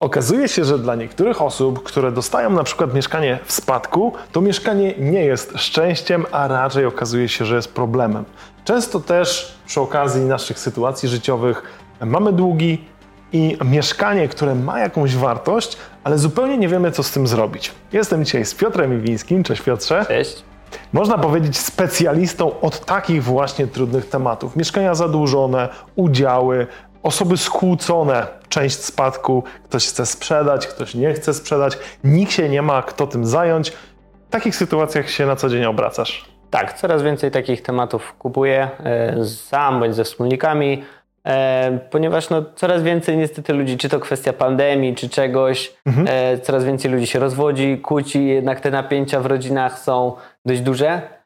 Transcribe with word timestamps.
Okazuje 0.00 0.48
się, 0.48 0.64
że 0.64 0.78
dla 0.78 0.94
niektórych 0.94 1.42
osób, 1.42 1.82
które 1.82 2.12
dostają 2.12 2.50
na 2.50 2.64
przykład 2.64 2.94
mieszkanie 2.94 3.38
w 3.44 3.52
spadku, 3.52 4.12
to 4.32 4.40
mieszkanie 4.40 4.94
nie 4.98 5.24
jest 5.24 5.52
szczęściem, 5.56 6.26
a 6.32 6.48
raczej 6.48 6.86
okazuje 6.86 7.28
się, 7.28 7.44
że 7.44 7.56
jest 7.56 7.74
problemem. 7.74 8.24
Często 8.64 9.00
też 9.00 9.58
przy 9.66 9.80
okazji 9.80 10.24
naszych 10.24 10.58
sytuacji 10.58 11.08
życiowych 11.08 11.62
mamy 12.00 12.32
długi 12.32 12.84
i 13.32 13.58
mieszkanie, 13.64 14.28
które 14.28 14.54
ma 14.54 14.80
jakąś 14.80 15.16
wartość, 15.16 15.76
ale 16.04 16.18
zupełnie 16.18 16.58
nie 16.58 16.68
wiemy, 16.68 16.92
co 16.92 17.02
z 17.02 17.10
tym 17.10 17.26
zrobić. 17.26 17.72
Jestem 17.92 18.24
dzisiaj 18.24 18.44
z 18.44 18.54
Piotrem 18.54 18.98
Iwińskim. 18.98 19.42
Cześć 19.42 19.62
Piotrze. 19.62 20.04
Cześć. 20.08 20.44
Można 20.92 21.18
powiedzieć 21.18 21.58
specjalistą 21.58 22.60
od 22.60 22.84
takich 22.84 23.24
właśnie 23.24 23.66
trudnych 23.66 24.08
tematów. 24.08 24.56
Mieszkania 24.56 24.94
zadłużone, 24.94 25.68
udziały, 25.96 26.66
osoby 27.02 27.36
skłócone, 27.36 28.26
część 28.48 28.76
spadku, 28.76 29.42
ktoś 29.64 29.86
chce 29.88 30.06
sprzedać, 30.06 30.66
ktoś 30.66 30.94
nie 30.94 31.14
chce 31.14 31.34
sprzedać, 31.34 31.78
nikt 32.04 32.32
się 32.32 32.48
nie 32.48 32.62
ma 32.62 32.82
kto 32.82 33.06
tym 33.06 33.26
zająć. 33.26 33.70
W 34.28 34.30
takich 34.30 34.56
sytuacjach 34.56 35.10
się 35.10 35.26
na 35.26 35.36
co 35.36 35.48
dzień 35.48 35.64
obracasz. 35.64 36.24
Tak, 36.50 36.72
coraz 36.72 37.02
więcej 37.02 37.30
takich 37.30 37.62
tematów 37.62 38.14
kupuję 38.18 38.70
e, 38.84 39.24
sam 39.24 39.80
bądź 39.80 39.94
ze 39.94 40.04
wspólnikami, 40.04 40.84
e, 41.26 41.78
ponieważ 41.90 42.30
no, 42.30 42.44
coraz 42.56 42.82
więcej 42.82 43.16
niestety 43.16 43.52
ludzi, 43.52 43.76
czy 43.76 43.88
to 43.88 44.00
kwestia 44.00 44.32
pandemii, 44.32 44.94
czy 44.94 45.08
czegoś, 45.08 45.74
mhm. 45.86 46.06
E, 46.10 46.38
coraz 46.38 46.64
więcej 46.64 46.90
ludzi 46.90 47.06
się 47.06 47.18
rozwodzi, 47.18 47.78
kłóci, 47.78 48.26
jednak 48.26 48.60
te 48.60 48.70
napięcia 48.70 49.20
w 49.20 49.26
rodzinach 49.26 49.78
są 49.78 50.12
dość 50.46 50.60
duże. 50.60 51.17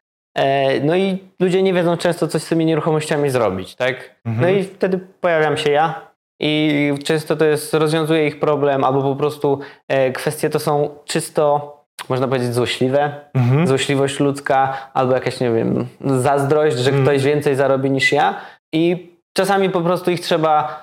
No 0.83 0.95
i 0.95 1.17
ludzie 1.39 1.63
nie 1.63 1.73
wiedzą 1.73 1.97
często, 1.97 2.27
coś 2.27 2.41
z 2.41 2.49
tymi 2.49 2.65
nieruchomościami 2.65 3.29
zrobić, 3.29 3.75
tak? 3.75 4.15
Mhm. 4.25 4.41
No 4.41 4.59
i 4.59 4.63
wtedy 4.63 4.99
pojawiam 5.21 5.57
się 5.57 5.71
ja 5.71 6.07
i 6.39 6.93
często 7.03 7.35
to 7.35 7.45
jest, 7.45 7.73
rozwiązuje 7.73 8.27
ich 8.27 8.39
problem, 8.39 8.83
albo 8.83 9.01
po 9.01 9.15
prostu 9.15 9.59
kwestie 10.13 10.49
to 10.49 10.59
są 10.59 10.89
czysto 11.05 11.73
można 12.09 12.27
powiedzieć, 12.27 12.53
złośliwe, 12.53 13.11
mhm. 13.33 13.67
złośliwość 13.67 14.19
ludzka, 14.19 14.89
albo 14.93 15.13
jakaś, 15.13 15.39
nie 15.39 15.51
wiem, 15.51 15.87
zazdrość, 16.01 16.77
że 16.77 16.89
mhm. 16.89 17.05
ktoś 17.05 17.23
więcej 17.23 17.55
zarobi 17.55 17.91
niż 17.91 18.11
ja. 18.11 18.35
I 18.73 19.11
czasami 19.37 19.69
po 19.69 19.81
prostu 19.81 20.11
ich 20.11 20.19
trzeba 20.19 20.82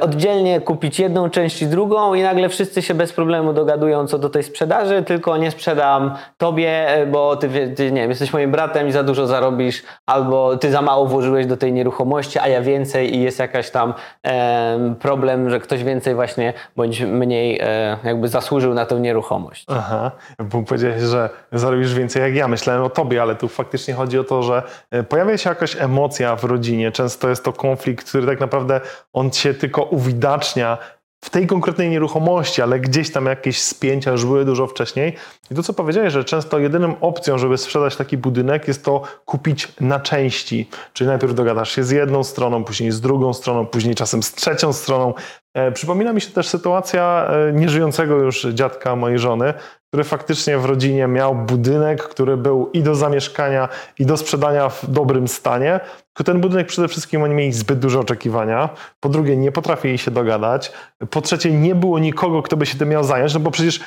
oddzielnie 0.00 0.60
kupić 0.60 0.98
jedną 0.98 1.30
część 1.30 1.62
i 1.62 1.66
drugą 1.66 2.14
i 2.14 2.22
nagle 2.22 2.48
wszyscy 2.48 2.82
się 2.82 2.94
bez 2.94 3.12
problemu 3.12 3.52
dogadują 3.52 4.06
co 4.06 4.18
do 4.18 4.30
tej 4.30 4.42
sprzedaży, 4.42 5.02
tylko 5.02 5.36
nie 5.36 5.50
sprzedam 5.50 6.14
tobie, 6.36 6.88
e, 6.88 7.06
bo 7.06 7.36
ty, 7.36 7.72
ty 7.76 7.92
nie 7.92 8.00
wiem, 8.00 8.10
jesteś 8.10 8.32
moim 8.32 8.50
bratem 8.50 8.88
i 8.88 8.92
za 8.92 9.02
dużo 9.02 9.26
zarobisz, 9.26 9.82
albo 10.06 10.56
ty 10.56 10.70
za 10.70 10.82
mało 10.82 11.06
włożyłeś 11.06 11.46
do 11.46 11.56
tej 11.56 11.72
nieruchomości, 11.72 12.38
a 12.38 12.48
ja 12.48 12.62
więcej 12.62 13.16
i 13.16 13.22
jest 13.22 13.38
jakaś 13.38 13.70
tam 13.70 13.94
e, 14.26 14.94
problem, 15.00 15.50
że 15.50 15.60
ktoś 15.60 15.84
więcej 15.84 16.14
właśnie 16.14 16.52
bądź 16.76 17.00
mniej 17.00 17.60
e, 17.62 17.96
jakby 18.04 18.28
zasłużył 18.28 18.74
na 18.74 18.86
tę 18.86 19.00
nieruchomość. 19.00 19.64
Aha, 19.68 20.10
bo 20.38 20.62
powiedziałeś, 20.62 21.02
że 21.02 21.30
zarobisz 21.52 21.94
więcej 21.94 22.22
jak 22.22 22.34
ja. 22.34 22.48
Myślałem 22.48 22.82
o 22.82 22.90
tobie, 22.90 23.22
ale 23.22 23.34
tu 23.34 23.48
faktycznie 23.48 23.94
chodzi 23.94 24.18
o 24.18 24.24
to, 24.24 24.42
że 24.42 24.62
e, 24.90 25.02
pojawia 25.02 25.36
się 25.36 25.48
jakaś 25.48 25.76
emocja 25.80 26.36
w 26.36 26.44
rodzinie. 26.44 26.92
Często 26.92 27.28
jest 27.28 27.44
to 27.44 27.52
konflikt, 27.52 28.08
który 28.08 28.26
tak 28.26 28.40
naprawdę 28.40 28.80
on 29.12 29.32
się 29.32 29.54
tylko 29.58 29.82
uwidacznia 29.82 30.78
w 31.24 31.30
tej 31.30 31.46
konkretnej 31.46 31.90
nieruchomości, 31.90 32.62
ale 32.62 32.80
gdzieś 32.80 33.12
tam 33.12 33.26
jakieś 33.26 33.62
spięcia 33.62 34.10
już 34.10 34.24
były 34.24 34.44
dużo 34.44 34.66
wcześniej. 34.66 35.16
I 35.50 35.54
to, 35.54 35.62
co 35.62 35.72
powiedziałeś, 35.72 36.12
że 36.12 36.24
często 36.24 36.58
jedyną 36.58 37.00
opcją, 37.00 37.38
żeby 37.38 37.58
sprzedać 37.58 37.96
taki 37.96 38.16
budynek, 38.16 38.68
jest 38.68 38.84
to 38.84 39.02
kupić 39.24 39.68
na 39.80 40.00
części. 40.00 40.68
Czyli 40.92 41.08
najpierw 41.08 41.34
dogadasz 41.34 41.70
się 41.74 41.84
z 41.84 41.90
jedną 41.90 42.24
stroną, 42.24 42.64
później 42.64 42.90
z 42.90 43.00
drugą 43.00 43.34
stroną, 43.34 43.66
później 43.66 43.94
czasem 43.94 44.22
z 44.22 44.32
trzecią 44.34 44.72
stroną. 44.72 45.14
E, 45.54 45.72
przypomina 45.72 46.12
mi 46.12 46.20
się 46.20 46.30
też 46.30 46.48
sytuacja 46.48 47.30
e, 47.30 47.52
nieżyjącego 47.52 48.16
już 48.16 48.46
dziadka 48.46 48.96
mojej 48.96 49.18
żony, 49.18 49.54
który 49.88 50.04
faktycznie 50.04 50.58
w 50.58 50.64
rodzinie 50.64 51.06
miał 51.06 51.34
budynek, 51.34 52.02
który 52.02 52.36
był 52.36 52.70
i 52.72 52.82
do 52.82 52.94
zamieszkania, 52.94 53.68
i 53.98 54.06
do 54.06 54.16
sprzedania 54.16 54.68
w 54.68 54.90
dobrym 54.90 55.28
stanie. 55.28 55.80
Tylko 56.12 56.32
ten 56.32 56.40
budynek 56.40 56.66
przede 56.66 56.88
wszystkim 56.88 57.22
oni 57.22 57.34
mieli 57.34 57.52
zbyt 57.52 57.78
duże 57.78 58.00
oczekiwania. 58.00 58.68
Po 59.00 59.08
drugie, 59.08 59.36
nie 59.36 59.52
potrafili 59.52 59.98
się 59.98 60.10
dogadać. 60.10 60.72
Po 61.10 61.20
trzecie, 61.20 61.52
nie 61.52 61.74
było 61.74 61.98
nikogo, 61.98 62.42
kto 62.42 62.56
by 62.56 62.66
się 62.66 62.78
tym 62.78 62.88
miał 62.88 63.04
zająć, 63.04 63.34
no 63.34 63.40
bo 63.40 63.50
przecież 63.50 63.80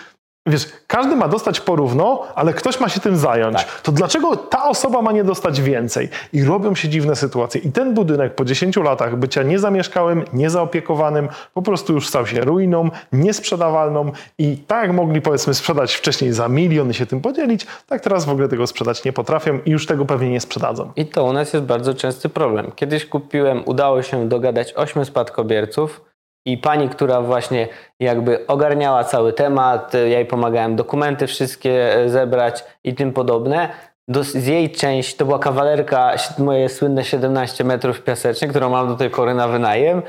Wiesz, 0.46 0.70
każdy 0.88 1.16
ma 1.16 1.28
dostać 1.28 1.60
porówno, 1.60 2.24
ale 2.36 2.54
ktoś 2.54 2.80
ma 2.80 2.90
się 2.90 3.00
tym 3.00 3.18
zająć. 3.18 3.58
Tak. 3.58 3.82
To 3.82 3.92
dlaczego 3.92 4.38
ta 4.38 4.64
osoba 4.64 5.02
ma 5.02 5.12
nie 5.12 5.24
dostać 5.24 5.62
więcej? 5.62 6.10
I 6.34 6.44
robią 6.44 6.76
się 6.76 6.90
dziwne 6.90 7.16
sytuacje. 7.16 7.62
I 7.62 7.72
ten 7.72 7.94
budynek 7.94 8.36
po 8.36 8.46
10 8.46 8.78
latach 8.78 9.16
bycia 9.16 9.44
niezamieszkałym, 9.44 10.26
niezaopiekowanym, 10.34 11.30
po 11.54 11.62
prostu 11.62 11.94
już 11.94 12.08
stał 12.08 12.28
się 12.28 12.42
ruiną, 12.42 12.90
niesprzedawalną 13.14 14.12
i 14.38 14.58
tak 14.58 14.82
jak 14.82 14.94
mogli 14.94 15.22
powiedzmy 15.22 15.54
sprzedać 15.54 15.94
wcześniej 15.94 16.34
za 16.34 16.48
milion 16.48 16.90
i 16.90 16.94
się 16.94 17.06
tym 17.06 17.22
podzielić, 17.22 17.68
tak 17.88 18.02
teraz 18.02 18.26
w 18.26 18.30
ogóle 18.30 18.48
tego 18.48 18.68
sprzedać 18.68 19.04
nie 19.04 19.14
potrafią 19.14 19.60
i 19.66 19.72
już 19.72 19.86
tego 19.86 20.06
pewnie 20.06 20.30
nie 20.30 20.42
sprzedadzą. 20.42 20.92
I 20.96 21.06
to 21.06 21.24
u 21.24 21.34
nas 21.34 21.54
jest 21.54 21.66
bardzo 21.66 21.94
częsty 21.94 22.30
problem. 22.30 22.72
Kiedyś 22.76 23.06
kupiłem, 23.06 23.64
udało 23.66 24.04
się 24.04 24.30
dogadać 24.30 24.74
8 24.74 25.06
spadkobierców, 25.06 26.11
i 26.46 26.58
pani, 26.58 26.90
która 26.90 27.22
właśnie 27.22 27.68
jakby 28.00 28.48
ogarniała 28.48 29.04
cały 29.04 29.34
temat, 29.34 29.94
ja 29.94 30.00
jej 30.00 30.26
pomagałem 30.26 30.76
dokumenty 30.76 31.28
wszystkie 31.28 31.96
e, 31.96 32.10
zebrać 32.10 32.64
i 32.84 32.96
tym 32.96 33.14
podobne. 33.14 33.70
Do, 34.08 34.24
z 34.24 34.48
jej 34.48 34.72
części, 34.72 35.18
to 35.18 35.26
była 35.26 35.40
kawalerka, 35.40 36.14
moje 36.38 36.70
słynne 36.70 37.04
17 37.04 37.64
metrów 37.64 38.02
piasecznie, 38.02 38.48
którą 38.48 38.70
mam 38.70 38.88
do 38.88 38.96
tej 38.96 39.10
pory 39.10 39.34
na 39.34 39.48
wynajem. 39.48 40.02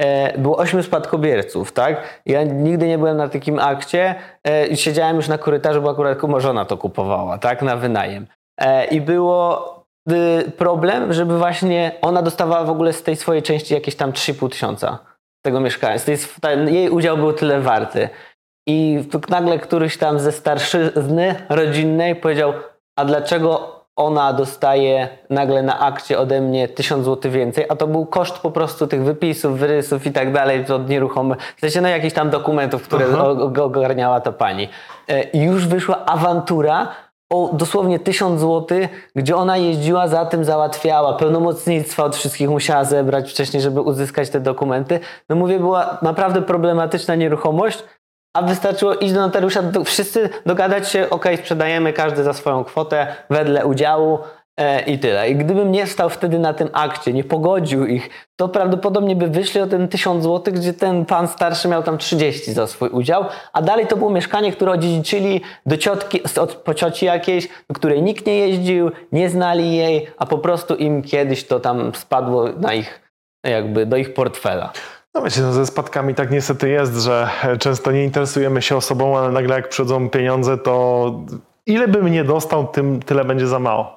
E, 0.00 0.38
było 0.38 0.56
ośmiu 0.56 0.82
spadkobierców, 0.82 1.72
tak? 1.72 2.20
Ja 2.26 2.42
nigdy 2.42 2.88
nie 2.88 2.98
byłem 2.98 3.16
na 3.16 3.28
takim 3.28 3.58
akcie 3.58 4.14
e, 4.48 4.76
siedziałem 4.76 5.16
już 5.16 5.28
na 5.28 5.38
korytarzu, 5.38 5.82
bo 5.82 5.90
akurat 5.90 6.18
żona 6.38 6.64
to 6.64 6.76
kupowała, 6.76 7.38
tak? 7.38 7.62
Na 7.62 7.76
wynajem. 7.76 8.26
E, 8.60 8.84
I 8.84 9.00
było 9.00 9.74
y, 10.10 10.50
problem, 10.50 11.12
żeby 11.12 11.38
właśnie 11.38 11.92
ona 12.02 12.22
dostawała 12.22 12.64
w 12.64 12.70
ogóle 12.70 12.92
z 12.92 13.02
tej 13.02 13.16
swojej 13.16 13.42
części 13.42 13.74
jakieś 13.74 13.96
tam 13.96 14.12
3,5 14.12 14.50
tysiąca 14.50 15.15
tego 15.46 15.60
mieszkania. 15.60 15.96
Ten, 16.40 16.68
jej 16.68 16.90
udział 16.90 17.16
był 17.16 17.32
tyle 17.32 17.60
warty. 17.60 18.08
I 18.68 19.04
nagle 19.28 19.58
któryś 19.58 19.96
tam 19.96 20.18
ze 20.18 20.32
starszyzny 20.32 21.34
rodzinnej 21.48 22.16
powiedział, 22.16 22.52
a 22.98 23.04
dlaczego 23.04 23.76
ona 23.96 24.32
dostaje 24.32 25.08
nagle 25.30 25.62
na 25.62 25.80
akcie 25.80 26.18
ode 26.18 26.40
mnie 26.40 26.68
1000 26.68 27.04
zł 27.04 27.32
więcej, 27.32 27.64
a 27.68 27.76
to 27.76 27.86
był 27.86 28.06
koszt 28.06 28.38
po 28.38 28.50
prostu 28.50 28.86
tych 28.86 29.02
wypisów, 29.02 29.58
wyrysów 29.58 30.06
i 30.06 30.12
tak 30.12 30.32
dalej 30.32 30.64
od 30.66 30.88
nieruchomych, 30.88 31.38
w 31.56 31.60
sensie 31.60 31.80
no 31.80 31.88
jakichś 31.88 32.14
tam 32.14 32.30
dokumentów, 32.30 32.82
które 32.82 33.18
ogarniała 33.62 34.20
ta 34.20 34.32
pani. 34.32 34.68
E, 35.08 35.22
I 35.22 35.42
już 35.42 35.66
wyszła 35.66 36.04
awantura, 36.06 36.88
o 37.32 37.50
dosłownie 37.52 37.98
1000 37.98 38.40
zł, 38.40 38.78
gdzie 39.16 39.36
ona 39.36 39.56
jeździła 39.56 40.08
za 40.08 40.26
tym, 40.26 40.44
załatwiała, 40.44 41.14
pełnomocnictwa 41.14 42.04
od 42.04 42.16
wszystkich 42.16 42.48
musiała 42.48 42.84
zebrać 42.84 43.30
wcześniej, 43.30 43.62
żeby 43.62 43.80
uzyskać 43.80 44.30
te 44.30 44.40
dokumenty. 44.40 45.00
No 45.28 45.36
mówię, 45.36 45.58
była 45.58 45.98
naprawdę 46.02 46.42
problematyczna 46.42 47.14
nieruchomość, 47.14 47.84
a 48.36 48.42
wystarczyło 48.42 48.94
iść 48.94 49.14
do 49.14 49.20
notariusza, 49.20 49.62
wszyscy 49.84 50.28
dogadać 50.46 50.88
się, 50.88 51.10
ok, 51.10 51.24
sprzedajemy 51.36 51.92
każdy 51.92 52.22
za 52.22 52.32
swoją 52.32 52.64
kwotę 52.64 53.06
wedle 53.30 53.66
udziału, 53.66 54.18
I 54.86 54.98
tyle. 54.98 55.30
I 55.30 55.36
gdybym 55.36 55.72
nie 55.72 55.86
stał 55.86 56.10
wtedy 56.10 56.38
na 56.38 56.54
tym 56.54 56.68
akcie, 56.72 57.12
nie 57.12 57.24
pogodził 57.24 57.86
ich, 57.86 58.10
to 58.36 58.48
prawdopodobnie 58.48 59.16
by 59.16 59.28
wyszli 59.28 59.60
o 59.60 59.66
ten 59.66 59.88
1000 59.88 60.24
zł, 60.24 60.54
gdzie 60.54 60.72
ten 60.72 61.04
pan 61.04 61.28
starszy 61.28 61.68
miał 61.68 61.82
tam 61.82 61.98
30 61.98 62.52
za 62.52 62.66
swój 62.66 62.88
udział, 62.88 63.24
a 63.52 63.62
dalej 63.62 63.86
to 63.86 63.96
było 63.96 64.10
mieszkanie, 64.10 64.52
które 64.52 64.72
odziedziczyli 64.72 65.40
do 65.66 65.76
ciotki, 65.76 66.20
od, 66.40 66.54
po 66.54 66.74
cioci 66.74 67.06
jakiejś, 67.06 67.48
do 67.68 67.74
której 67.74 68.02
nikt 68.02 68.26
nie 68.26 68.38
jeździł, 68.38 68.90
nie 69.12 69.30
znali 69.30 69.76
jej, 69.76 70.06
a 70.18 70.26
po 70.26 70.38
prostu 70.38 70.74
im 70.74 71.02
kiedyś 71.02 71.46
to 71.46 71.60
tam 71.60 71.94
spadło 71.94 72.48
na 72.52 72.74
ich, 72.74 73.00
jakby 73.44 73.86
do 73.86 73.96
ich 73.96 74.14
portfela. 74.14 74.72
No 75.14 75.22
wiecie, 75.22 75.40
no 75.40 75.52
ze 75.52 75.66
spadkami 75.66 76.14
tak 76.14 76.30
niestety 76.30 76.68
jest, 76.68 76.94
że 76.96 77.28
często 77.58 77.92
nie 77.92 78.04
interesujemy 78.04 78.62
się 78.62 78.76
osobą, 78.76 79.18
ale 79.18 79.32
nagle 79.32 79.56
jak 79.56 79.68
przychodzą 79.68 80.10
pieniądze, 80.10 80.58
to 80.58 81.12
ile 81.66 81.88
bym 81.88 82.12
nie 82.12 82.24
dostał, 82.24 82.66
tym 82.66 83.02
tyle 83.02 83.24
będzie 83.24 83.46
za 83.46 83.58
mało. 83.58 83.95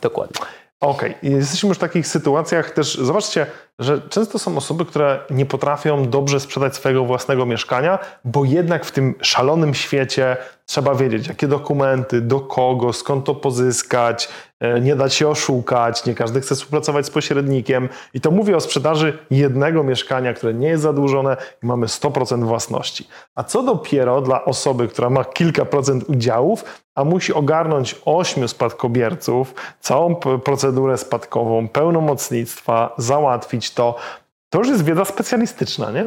Dokładnie. 0.00 0.40
Okej, 0.80 1.16
okay. 1.16 1.30
jesteśmy 1.30 1.68
już 1.68 1.78
w 1.78 1.80
takich 1.80 2.06
sytuacjach 2.06 2.70
też, 2.70 2.94
zobaczcie, 2.94 3.46
że 3.80 4.00
często 4.08 4.38
są 4.38 4.56
osoby, 4.56 4.84
które 4.84 5.20
nie 5.30 5.46
potrafią 5.46 6.08
dobrze 6.08 6.40
sprzedać 6.40 6.74
swojego 6.74 7.04
własnego 7.04 7.46
mieszkania, 7.46 7.98
bo 8.24 8.44
jednak 8.44 8.84
w 8.84 8.92
tym 8.92 9.14
szalonym 9.22 9.74
świecie 9.74 10.36
trzeba 10.70 10.94
wiedzieć, 10.94 11.28
jakie 11.28 11.48
dokumenty, 11.48 12.20
do 12.20 12.40
kogo, 12.40 12.92
skąd 12.92 13.24
to 13.24 13.34
pozyskać, 13.34 14.28
e, 14.60 14.80
nie 14.80 14.96
dać 14.96 15.14
się 15.14 15.28
oszukać, 15.28 16.06
nie 16.06 16.14
każdy 16.14 16.40
chce 16.40 16.54
współpracować 16.54 17.06
z 17.06 17.10
pośrednikiem. 17.10 17.88
I 18.14 18.20
to 18.20 18.30
mówię 18.30 18.56
o 18.56 18.60
sprzedaży 18.60 19.18
jednego 19.30 19.82
mieszkania, 19.82 20.34
które 20.34 20.54
nie 20.54 20.68
jest 20.68 20.82
zadłużone 20.82 21.36
i 21.62 21.66
mamy 21.66 21.86
100% 21.86 22.44
własności. 22.44 23.08
A 23.34 23.44
co 23.44 23.62
dopiero 23.62 24.20
dla 24.20 24.44
osoby, 24.44 24.88
która 24.88 25.10
ma 25.10 25.24
kilka 25.24 25.64
procent 25.64 26.04
udziałów, 26.08 26.64
a 26.94 27.04
musi 27.04 27.32
ogarnąć 27.32 27.96
ośmiu 28.04 28.48
spadkobierców, 28.48 29.54
całą 29.80 30.14
procedurę 30.44 30.98
spadkową, 30.98 31.68
pełnomocnictwa, 31.68 32.94
załatwić 32.98 33.69
to, 33.74 33.96
to 34.50 34.58
już 34.58 34.68
jest 34.68 34.84
wiedza 34.84 35.04
specjalistyczna, 35.04 35.90
nie? 35.90 36.04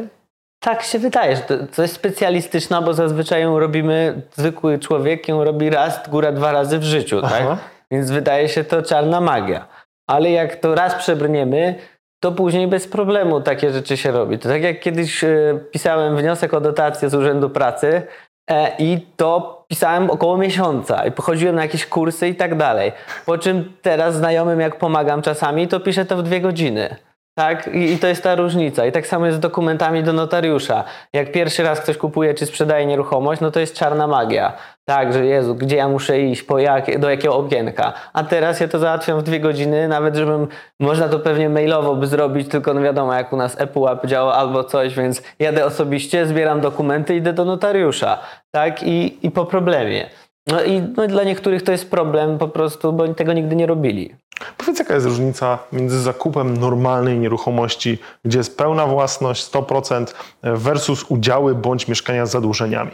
tak 0.64 0.82
się 0.82 0.98
wydaje, 0.98 1.36
że 1.36 1.42
to, 1.76 1.82
jest 1.82 1.94
specjalistyczna, 1.94 2.82
bo 2.82 2.94
zazwyczaj 2.94 3.42
ją 3.42 3.58
robimy, 3.58 4.22
zwykły 4.36 4.78
człowiek 4.78 5.28
ją 5.28 5.44
robi 5.44 5.70
raz, 5.70 6.08
góra 6.08 6.32
dwa 6.32 6.52
razy 6.52 6.78
w 6.78 6.82
życiu, 6.82 7.22
tak? 7.22 7.32
Aha. 7.32 7.58
Więc 7.90 8.10
wydaje 8.10 8.48
się 8.48 8.64
to 8.64 8.82
czarna 8.82 9.20
magia. 9.20 9.68
Ale 10.10 10.30
jak 10.30 10.56
to 10.56 10.74
raz 10.74 10.94
przebrniemy, 10.94 11.74
to 12.22 12.32
później 12.32 12.68
bez 12.68 12.88
problemu 12.88 13.40
takie 13.40 13.72
rzeczy 13.72 13.96
się 13.96 14.12
robi. 14.12 14.38
To 14.38 14.48
tak 14.48 14.62
jak 14.62 14.80
kiedyś 14.80 15.24
e, 15.24 15.60
pisałem 15.70 16.16
wniosek 16.16 16.54
o 16.54 16.60
dotację 16.60 17.10
z 17.10 17.14
Urzędu 17.14 17.50
Pracy 17.50 18.02
e, 18.50 18.76
i 18.78 19.06
to 19.16 19.64
pisałem 19.68 20.10
około 20.10 20.36
miesiąca 20.36 21.06
i 21.06 21.12
pochodziłem 21.12 21.54
na 21.54 21.62
jakieś 21.62 21.86
kursy 21.86 22.28
i 22.28 22.34
tak 22.34 22.56
dalej. 22.56 22.92
Po 23.26 23.38
czym 23.38 23.72
teraz 23.82 24.14
znajomym 24.14 24.60
jak 24.60 24.76
pomagam 24.78 25.22
czasami, 25.22 25.68
to 25.68 25.80
piszę 25.80 26.04
to 26.04 26.16
w 26.16 26.22
dwie 26.22 26.40
godziny. 26.40 26.96
Tak, 27.38 27.70
I, 27.74 27.98
to 27.98 28.06
jest 28.06 28.22
ta 28.22 28.34
różnica. 28.34 28.86
I 28.86 28.92
tak 28.92 29.06
samo 29.06 29.26
jest 29.26 29.38
z 29.38 29.40
dokumentami 29.40 30.02
do 30.02 30.12
notariusza. 30.12 30.84
Jak 31.12 31.32
pierwszy 31.32 31.62
raz 31.62 31.80
ktoś 31.80 31.96
kupuje 31.96 32.34
czy 32.34 32.46
sprzedaje 32.46 32.86
nieruchomość, 32.86 33.40
no 33.40 33.50
to 33.50 33.60
jest 33.60 33.76
czarna 33.76 34.06
magia. 34.06 34.52
Tak, 34.84 35.12
że 35.12 35.26
Jezu, 35.26 35.54
gdzie 35.54 35.76
ja 35.76 35.88
muszę 35.88 36.20
iść, 36.20 36.44
jak, 36.58 36.98
do 37.00 37.10
jakiego 37.10 37.36
okienka. 37.36 37.92
A 38.12 38.24
teraz 38.24 38.60
ja 38.60 38.68
to 38.68 38.78
załatwiam 38.78 39.20
w 39.20 39.22
dwie 39.22 39.40
godziny, 39.40 39.88
nawet 39.88 40.16
żebym, 40.16 40.48
można 40.80 41.08
to 41.08 41.18
pewnie 41.18 41.48
mailowo 41.48 41.94
by 41.94 42.06
zrobić, 42.06 42.48
tylko 42.48 42.74
no 42.74 42.80
wiadomo, 42.80 43.14
jak 43.14 43.32
u 43.32 43.36
nas 43.36 43.60
ePUAP 43.60 44.06
działa 44.06 44.34
albo 44.34 44.64
coś, 44.64 44.94
więc 44.94 45.22
jadę 45.38 45.64
osobiście, 45.64 46.26
zbieram 46.26 46.60
dokumenty, 46.60 47.16
idę 47.16 47.32
do 47.32 47.44
notariusza. 47.44 48.18
Tak, 48.50 48.82
i, 48.82 49.26
i 49.26 49.30
po 49.30 49.44
problemie. 49.44 50.10
No 50.46 50.62
i 50.62 50.80
no, 50.96 51.06
dla 51.06 51.24
niektórych 51.24 51.62
to 51.62 51.72
jest 51.72 51.90
problem 51.90 52.38
po 52.38 52.48
prostu, 52.48 52.92
bo 52.92 53.08
tego 53.08 53.32
nigdy 53.32 53.56
nie 53.56 53.66
robili. 53.66 54.14
Powiedz, 54.56 54.78
jaka 54.78 54.94
jest 54.94 55.06
różnica 55.06 55.58
między 55.72 56.02
zakupem 56.02 56.56
normalnej 56.56 57.18
nieruchomości, 57.18 57.98
gdzie 58.24 58.38
jest 58.38 58.58
pełna 58.58 58.86
własność 58.86 59.50
100% 59.50 60.14
versus 60.42 61.04
udziały 61.08 61.54
bądź 61.54 61.88
mieszkania 61.88 62.26
z 62.26 62.30
zadłużeniami? 62.30 62.90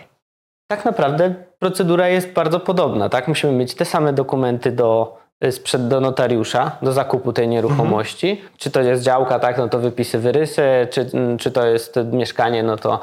Tak 0.70 0.84
naprawdę 0.84 1.34
procedura 1.58 2.08
jest 2.08 2.32
bardzo 2.32 2.60
podobna. 2.60 3.08
Tak? 3.08 3.28
Musimy 3.28 3.52
mieć 3.52 3.74
te 3.74 3.84
same 3.84 4.12
dokumenty 4.12 4.72
do, 4.72 5.18
sprzed, 5.50 5.88
do 5.88 6.00
notariusza, 6.00 6.76
do 6.82 6.92
zakupu 6.92 7.32
tej 7.32 7.48
nieruchomości. 7.48 8.30
Mhm. 8.30 8.48
Czy 8.58 8.70
to 8.70 8.80
jest 8.80 9.02
działka, 9.02 9.38
tak, 9.38 9.58
no 9.58 9.68
to 9.68 9.78
wypisy, 9.78 10.18
wyrysy, 10.18 10.62
czy, 10.90 11.10
czy 11.38 11.50
to 11.50 11.66
jest 11.66 11.96
mieszkanie, 12.12 12.62
no 12.62 12.76
to 12.76 13.00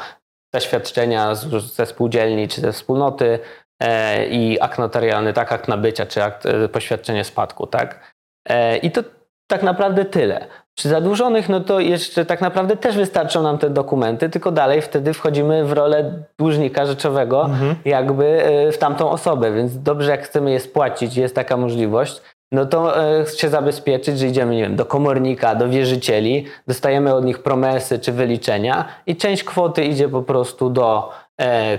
zaświadczenia 0.53 1.35
ze 1.75 1.85
spółdzielni 1.85 2.47
czy 2.47 2.61
ze 2.61 2.71
wspólnoty 2.71 3.39
e, 3.83 4.27
i 4.27 4.61
akt 4.61 4.79
notarialny, 4.79 5.33
tak, 5.33 5.51
akt 5.51 5.67
nabycia, 5.67 6.05
czy 6.05 6.23
akt, 6.23 6.45
e, 6.45 6.69
poświadczenie 6.69 7.23
spadku, 7.23 7.67
tak. 7.67 8.16
E, 8.47 8.77
I 8.77 8.91
to 8.91 9.01
tak 9.47 9.63
naprawdę 9.63 10.05
tyle. 10.05 10.45
Przy 10.75 10.89
zadłużonych, 10.89 11.49
no 11.49 11.59
to 11.59 11.79
jeszcze 11.79 12.25
tak 12.25 12.41
naprawdę 12.41 12.77
też 12.77 12.97
wystarczą 12.97 13.43
nam 13.43 13.57
te 13.57 13.69
dokumenty, 13.69 14.29
tylko 14.29 14.51
dalej 14.51 14.81
wtedy 14.81 15.13
wchodzimy 15.13 15.65
w 15.65 15.71
rolę 15.71 16.23
dłużnika 16.39 16.85
rzeczowego, 16.85 17.45
mhm. 17.45 17.75
jakby 17.85 18.25
e, 18.25 18.71
w 18.71 18.77
tamtą 18.77 19.09
osobę, 19.09 19.51
więc 19.51 19.81
dobrze 19.81 20.11
jak 20.11 20.23
chcemy 20.23 20.51
je 20.51 20.59
spłacić, 20.59 21.17
jest 21.17 21.35
taka 21.35 21.57
możliwość, 21.57 22.21
no 22.51 22.65
to 22.65 23.03
e, 23.19 23.25
się 23.25 23.49
zabezpieczyć, 23.49 24.19
że 24.19 24.27
idziemy, 24.27 24.55
nie 24.55 24.61
wiem, 24.61 24.75
do 24.75 24.85
komornika, 24.85 25.55
do 25.55 25.69
wierzycieli, 25.69 26.45
dostajemy 26.67 27.13
od 27.13 27.25
nich 27.25 27.43
promesy 27.43 27.99
czy 27.99 28.11
wyliczenia 28.11 28.85
i 29.05 29.15
część 29.15 29.43
kwoty 29.43 29.83
idzie 29.83 30.09
po 30.09 30.21
prostu 30.21 30.69
do 30.69 31.09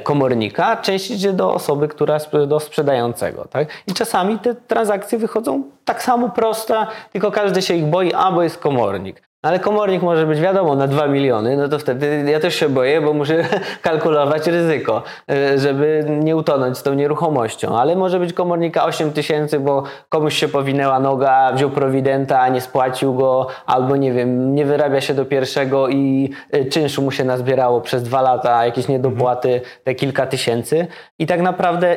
komornika, 0.02 0.76
część 0.76 1.10
idzie 1.10 1.32
do 1.32 1.54
osoby, 1.54 1.88
która 1.88 2.18
do 2.46 2.60
sprzedającego. 2.60 3.44
Tak? 3.44 3.68
I 3.86 3.92
czasami 3.92 4.38
te 4.38 4.54
transakcje 4.54 5.18
wychodzą 5.18 5.62
tak 5.84 6.02
samo 6.02 6.28
proste, 6.28 6.86
tylko 7.12 7.30
każdy 7.30 7.62
się 7.62 7.74
ich 7.74 7.84
boi, 7.84 8.12
a 8.12 8.32
bo 8.32 8.42
jest 8.42 8.58
komornik. 8.58 9.27
Ale 9.42 9.58
komornik 9.58 10.02
może 10.02 10.26
być 10.26 10.40
wiadomo 10.40 10.74
na 10.74 10.86
2 10.86 11.06
miliony, 11.06 11.56
no 11.56 11.68
to 11.68 11.78
wtedy 11.78 12.24
ja 12.30 12.40
też 12.40 12.54
się 12.54 12.68
boję, 12.68 13.00
bo 13.00 13.12
muszę 13.12 13.44
kalkulować 13.82 14.46
ryzyko, 14.46 15.02
e, 15.30 15.58
żeby 15.58 16.04
nie 16.08 16.36
utonąć 16.36 16.78
z 16.78 16.82
tą 16.82 16.94
nieruchomością. 16.94 17.78
Ale 17.78 17.96
może 17.96 18.18
być 18.18 18.32
komornika 18.32 18.84
8 18.84 19.12
tysięcy, 19.12 19.60
bo 19.60 19.82
komuś 20.08 20.34
się 20.34 20.48
powinęła 20.48 21.00
noga, 21.00 21.52
wziął 21.52 21.70
prowidenta, 21.70 22.48
nie 22.48 22.60
spłacił 22.60 23.14
go, 23.14 23.46
albo 23.66 23.96
nie 23.96 24.12
wiem, 24.12 24.54
nie 24.54 24.64
wyrabia 24.64 25.00
się 25.00 25.14
do 25.14 25.24
pierwszego 25.24 25.88
i 25.88 26.30
e, 26.50 26.64
czynszu 26.64 27.02
mu 27.02 27.10
się 27.10 27.24
nazbierało 27.24 27.80
przez 27.80 28.02
dwa 28.02 28.22
lata, 28.22 28.64
jakieś 28.64 28.88
niedopłaty, 28.88 29.60
te 29.84 29.94
kilka 29.94 30.26
tysięcy. 30.26 30.86
I 31.18 31.26
tak 31.26 31.40
naprawdę 31.40 31.96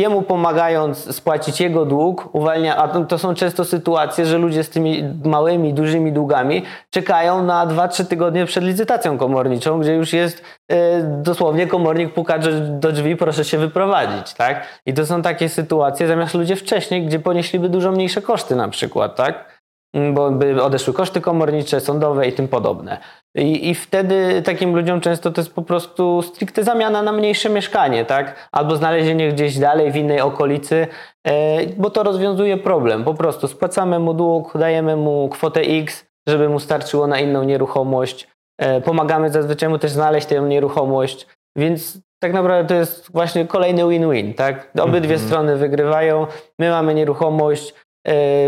jemu 0.00 0.22
pomagając 0.22 1.16
spłacić 1.16 1.60
jego 1.60 1.86
dług, 1.86 2.28
uwalnia, 2.32 2.76
a 2.76 2.88
to 2.88 3.18
są 3.18 3.34
często 3.34 3.64
sytuacje, 3.64 4.26
że 4.26 4.38
ludzie 4.38 4.64
z 4.64 4.70
tymi 4.70 5.04
małymi, 5.24 5.74
dużymi 5.74 6.12
długami 6.12 6.62
czekają 6.90 7.44
na 7.44 7.66
2-3 7.66 8.06
tygodnie 8.06 8.46
przed 8.46 8.64
licytacją 8.64 9.18
komorniczą, 9.18 9.80
gdzie 9.80 9.94
już 9.94 10.12
jest 10.12 10.42
e, 10.68 11.02
dosłownie 11.02 11.66
komornik 11.66 12.14
puka 12.14 12.38
do 12.38 12.92
drzwi, 12.92 13.16
proszę 13.16 13.44
się 13.44 13.58
wyprowadzić, 13.58 14.34
tak? 14.34 14.66
I 14.86 14.94
to 14.94 15.06
są 15.06 15.22
takie 15.22 15.48
sytuacje, 15.48 16.06
zamiast 16.06 16.34
ludzie 16.34 16.56
wcześniej, 16.56 17.06
gdzie 17.06 17.18
ponieśliby 17.18 17.68
dużo 17.68 17.92
mniejsze 17.92 18.22
koszty 18.22 18.56
na 18.56 18.68
przykład, 18.68 19.16
tak? 19.16 19.60
Mm, 19.94 20.14
bo 20.14 20.30
by 20.30 20.62
odeszły 20.62 20.94
koszty 20.94 21.20
komornicze, 21.20 21.80
sądowe 21.80 22.28
i 22.28 22.32
tym 22.32 22.48
podobne. 22.48 22.98
I, 23.34 23.70
I 23.70 23.74
wtedy 23.74 24.42
takim 24.42 24.74
ludziom 24.74 25.00
często 25.00 25.30
to 25.30 25.40
jest 25.40 25.54
po 25.54 25.62
prostu 25.62 26.22
stricte 26.22 26.64
zamiana 26.64 27.02
na 27.02 27.12
mniejsze 27.12 27.50
mieszkanie, 27.50 28.04
tak? 28.04 28.48
Albo 28.52 28.76
znalezienie 28.76 29.32
gdzieś 29.32 29.58
dalej 29.58 29.92
w 29.92 29.96
innej 29.96 30.20
okolicy, 30.20 30.86
e, 31.26 31.66
bo 31.66 31.90
to 31.90 32.02
rozwiązuje 32.02 32.56
problem. 32.56 33.04
Po 33.04 33.14
prostu 33.14 33.48
spłacamy 33.48 33.98
mu 33.98 34.14
dług, 34.14 34.58
dajemy 34.58 34.96
mu 34.96 35.28
kwotę 35.28 35.60
X, 35.60 36.06
żeby 36.28 36.48
mu 36.48 36.60
starczyło 36.60 37.06
na 37.06 37.20
inną 37.20 37.44
nieruchomość. 37.44 38.28
E, 38.58 38.80
pomagamy 38.80 39.30
zazwyczaj 39.30 39.68
mu 39.68 39.78
też 39.78 39.90
znaleźć 39.90 40.26
tę 40.26 40.40
nieruchomość, 40.40 41.26
więc 41.56 41.98
tak 42.22 42.32
naprawdę 42.32 42.68
to 42.68 42.74
jest 42.74 43.12
właśnie 43.12 43.46
kolejny 43.46 43.88
win-win, 43.88 44.34
tak? 44.34 44.70
Obydwie 44.80 45.14
mm 45.14 45.20
-hmm. 45.20 45.26
strony 45.26 45.56
wygrywają, 45.56 46.26
my 46.58 46.70
mamy 46.70 46.94
nieruchomość, 46.94 47.74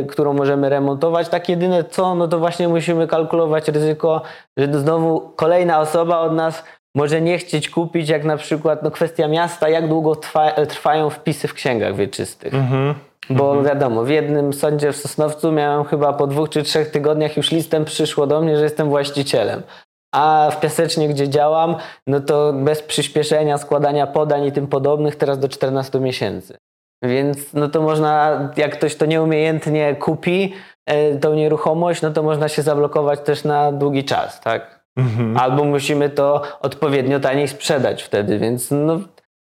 którą 0.09 0.33
możemy 0.33 0.69
remontować. 0.69 1.29
Tak 1.29 1.49
jedyne 1.49 1.85
co, 1.85 2.15
no 2.15 2.29
to 2.29 2.39
właśnie 2.39 2.69
musimy 2.69 3.07
kalkulować 3.07 3.69
ryzyko, 3.69 4.23
że 4.57 4.81
znowu 4.81 5.21
kolejna 5.37 5.81
osoba 5.81 6.21
od 6.21 6.33
nas 6.33 6.65
może 6.95 7.21
nie 7.21 7.39
chcieć 7.39 7.71
kupić, 7.71 8.09
jak 8.09 8.25
na 8.25 8.37
przykład 8.37 8.83
no 8.83 8.91
kwestia 8.91 9.29
miasta, 9.29 9.69
jak 9.69 9.89
długo 9.89 10.17
trwa, 10.17 10.51
trwają 10.51 11.11
wpisy 11.11 11.49
w 11.49 11.55
księgach 11.55 11.95
wieczystych. 11.95 12.53
Mm-hmm. 12.53 12.95
Bo 13.31 13.55
mm-hmm. 13.55 13.67
wiadomo, 13.67 14.05
w 14.05 14.09
jednym 14.09 14.53
sądzie 14.53 14.93
w 14.93 14.97
Sosnowcu 14.97 15.53
miałem 15.53 15.85
chyba 15.85 16.13
po 16.13 16.27
dwóch 16.27 16.49
czy 16.49 16.63
trzech 16.63 16.91
tygodniach 16.91 17.37
już 17.37 17.51
listem 17.51 17.85
przyszło 17.85 18.27
do 18.27 18.41
mnie, 18.41 18.57
że 18.57 18.65
jestem 18.65 18.89
właścicielem. 18.89 19.63
A 20.15 20.51
w 20.53 20.61
Piasecznie, 20.61 21.09
gdzie 21.09 21.29
działam, 21.29 21.77
no 22.07 22.21
to 22.21 22.53
bez 22.53 22.83
przyspieszenia, 22.83 23.59
składania 23.59 24.07
podań 24.07 24.45
i 24.45 24.53
tym 24.53 24.67
podobnych, 24.67 25.17
teraz 25.17 25.39
do 25.39 25.49
14 25.49 26.01
miesięcy. 26.01 26.57
Więc 27.03 27.53
no 27.53 27.69
to 27.69 27.83
można, 27.83 28.41
jak 28.57 28.73
ktoś 28.73 28.97
to 28.97 29.07
nieumiejętnie 29.07 29.95
kupi, 29.95 30.55
e, 30.87 31.17
tą 31.19 31.35
nieruchomość, 31.35 32.03
no 32.03 32.11
to 32.11 32.23
można 32.23 32.49
się 32.49 32.63
zablokować 32.63 33.21
też 33.21 33.45
na 33.45 33.73
długi 33.73 34.05
czas, 34.05 34.41
tak? 34.41 34.85
Mhm. 34.97 35.37
Albo 35.37 35.65
musimy 35.65 36.11
to 36.11 36.43
odpowiednio 36.61 37.21
taniej 37.21 37.49
sprzedać 37.49 38.03
wtedy, 38.03 38.39
więc 38.39 38.71
no, 38.71 39.01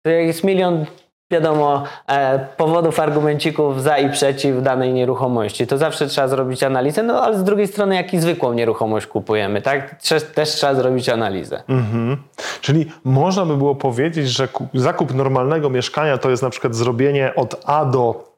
to 0.02 0.10
jest 0.10 0.44
milion 0.44 0.86
wiadomo, 1.30 1.84
e, 2.06 2.38
powodów, 2.56 3.00
argumencików 3.00 3.82
za 3.82 3.98
i 3.98 4.10
przeciw 4.10 4.62
danej 4.62 4.92
nieruchomości. 4.92 5.66
To 5.66 5.78
zawsze 5.78 6.06
trzeba 6.06 6.28
zrobić 6.28 6.62
analizę, 6.62 7.02
no 7.02 7.22
ale 7.22 7.38
z 7.38 7.44
drugiej 7.44 7.66
strony, 7.66 7.94
jak 7.94 8.14
i 8.14 8.18
zwykłą 8.20 8.52
nieruchomość 8.52 9.06
kupujemy, 9.06 9.62
tak? 9.62 10.02
Też, 10.02 10.22
też 10.22 10.48
trzeba 10.48 10.74
zrobić 10.74 11.08
analizę. 11.08 11.62
Mhm. 11.68 12.16
Czyli 12.60 12.92
można 13.04 13.46
by 13.46 13.56
było 13.56 13.74
powiedzieć, 13.74 14.28
że 14.28 14.48
zakup 14.74 15.14
normalnego 15.14 15.70
mieszkania 15.70 16.18
to 16.18 16.30
jest 16.30 16.42
na 16.42 16.50
przykład 16.50 16.74
zrobienie 16.74 17.32
od 17.36 17.62
A 17.64 17.84
do 17.84 18.34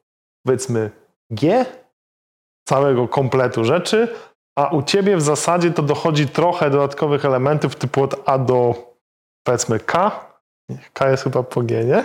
powiedzmy 0.47 0.91
G 1.31 1.65
całego 2.69 3.09
kompletu 3.09 3.65
rzeczy, 3.65 4.09
a 4.59 4.69
u 4.69 4.83
ciebie 4.83 5.17
w 5.17 5.23
zasadzie 5.23 5.71
to 5.71 5.83
dochodzi 5.83 6.27
trochę 6.29 6.71
dodatkowych 6.71 7.25
elementów 7.25 7.77
typu 7.77 8.03
od 8.03 8.23
A 8.27 8.39
do 8.39 8.75
powiedzmy 9.47 9.81
K, 9.81 10.32
K 10.93 11.11
jest 11.11 11.25
chyba 11.25 11.43
po 11.43 11.63
G, 11.63 11.85
nie? 11.85 12.05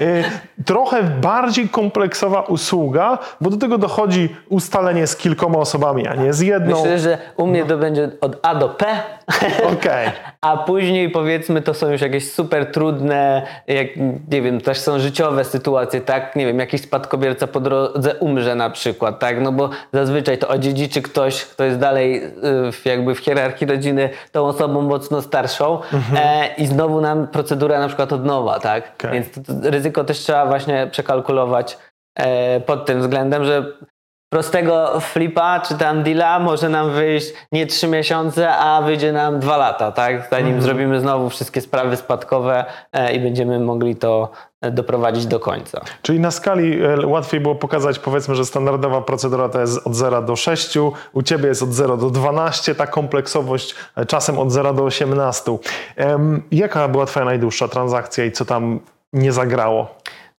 Y, 0.00 0.24
trochę 0.64 1.02
bardziej 1.02 1.68
kompleksowa 1.68 2.40
usługa, 2.40 3.18
bo 3.40 3.50
do 3.50 3.56
tego 3.56 3.78
dochodzi 3.78 4.36
ustalenie 4.48 5.06
z 5.06 5.16
kilkoma 5.16 5.58
osobami, 5.58 6.06
a 6.06 6.14
nie 6.14 6.32
z 6.32 6.40
jedną. 6.40 6.76
Myślę, 6.76 6.98
że 6.98 7.18
u 7.36 7.46
mnie 7.46 7.64
to 7.64 7.78
będzie 7.78 8.10
od 8.20 8.38
A 8.42 8.54
do 8.54 8.68
P. 8.68 8.86
Okay. 9.76 10.12
A 10.40 10.56
później 10.56 11.10
powiedzmy 11.10 11.62
to 11.62 11.74
są 11.74 11.90
już 11.90 12.00
jakieś 12.00 12.32
super 12.32 12.72
trudne, 12.72 13.42
jak, 13.66 13.86
nie 14.30 14.42
wiem, 14.42 14.60
też 14.60 14.78
są 14.78 14.98
życiowe 14.98 15.44
sytuacje, 15.44 16.00
tak? 16.00 16.36
Nie 16.36 16.46
wiem, 16.46 16.58
jakiś 16.58 16.80
spadkobierca 16.80 17.46
po 17.46 17.60
drodze 17.60 18.14
umrze 18.14 18.54
na 18.54 18.70
przykład, 18.70 19.18
tak? 19.18 19.40
No 19.40 19.52
bo 19.52 19.70
zazwyczaj 19.92 20.38
to 20.38 20.48
odziedziczy 20.48 21.02
ktoś, 21.02 21.44
kto 21.44 21.64
jest 21.64 21.78
dalej 21.78 22.24
y, 22.24 22.30
jakby 22.84 23.14
w 23.14 23.18
hierarchii 23.18 23.66
rodziny 23.66 24.10
tą 24.32 24.44
osobą 24.46 24.82
mocno 24.82 25.22
starszą 25.22 25.80
mhm. 25.92 26.16
e, 26.16 26.54
i 26.58 26.66
znowu 26.66 26.95
nam 27.00 27.26
procedura 27.26 27.78
na 27.78 27.86
przykład 27.86 28.12
od 28.12 28.24
nowa, 28.24 28.60
tak? 28.60 28.92
Okay. 28.98 29.12
Więc 29.12 29.28
ryzyko 29.62 30.04
też 30.04 30.18
trzeba 30.18 30.46
właśnie 30.46 30.88
przekalkulować 30.90 31.78
e, 32.14 32.60
pod 32.60 32.86
tym 32.86 33.00
względem, 33.00 33.44
że 33.44 33.72
prostego 34.36 35.00
flipa 35.00 35.60
czy 35.60 35.74
tam 35.74 36.02
deala 36.02 36.38
może 36.38 36.68
nam 36.68 36.90
wyjść 36.90 37.32
nie 37.52 37.66
trzy 37.66 37.88
miesiące, 37.88 38.56
a 38.56 38.82
wyjdzie 38.82 39.12
nam 39.12 39.40
dwa 39.40 39.56
lata, 39.56 39.92
tak? 39.92 40.28
Zanim 40.30 40.46
Mhm. 40.46 40.62
zrobimy 40.62 41.00
znowu 41.00 41.30
wszystkie 41.30 41.60
sprawy 41.60 41.96
spadkowe 41.96 42.64
e, 42.92 43.12
i 43.12 43.20
będziemy 43.20 43.60
mogli 43.60 43.96
to 43.96 44.30
e, 44.60 44.70
doprowadzić 44.70 45.26
do 45.26 45.40
końca. 45.40 45.80
Czyli 46.02 46.20
na 46.20 46.30
skali 46.30 46.82
e, 46.84 47.06
łatwiej 47.06 47.40
było 47.40 47.54
pokazać, 47.54 47.98
powiedzmy, 47.98 48.34
że 48.34 48.44
standardowa 48.44 49.00
procedura 49.00 49.48
to 49.48 49.60
jest 49.60 49.86
od 49.86 49.94
0 49.94 50.22
do 50.22 50.36
6, 50.36 50.78
u 51.12 51.22
Ciebie 51.22 51.48
jest 51.48 51.62
od 51.62 51.72
0 51.72 51.96
do 51.96 52.10
12, 52.10 52.74
ta 52.74 52.86
kompleksowość 52.86 53.74
czasem 54.06 54.38
od 54.38 54.52
0 54.52 54.72
do 54.72 54.84
18. 54.84 55.58
Em, 55.96 56.42
jaka 56.50 56.88
była 56.88 57.06
Twoja 57.06 57.26
najdłuższa 57.26 57.68
transakcja 57.68 58.24
i 58.24 58.32
co 58.32 58.44
tam 58.44 58.80
nie 59.12 59.32
zagrało? 59.32 59.94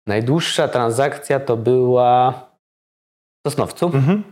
Najdłuższa 0.07 0.67
transakcja 0.67 1.39
to 1.39 1.57
była 1.57 2.46
Sosnowcu. 3.49 3.85
Mhm. 3.85 4.23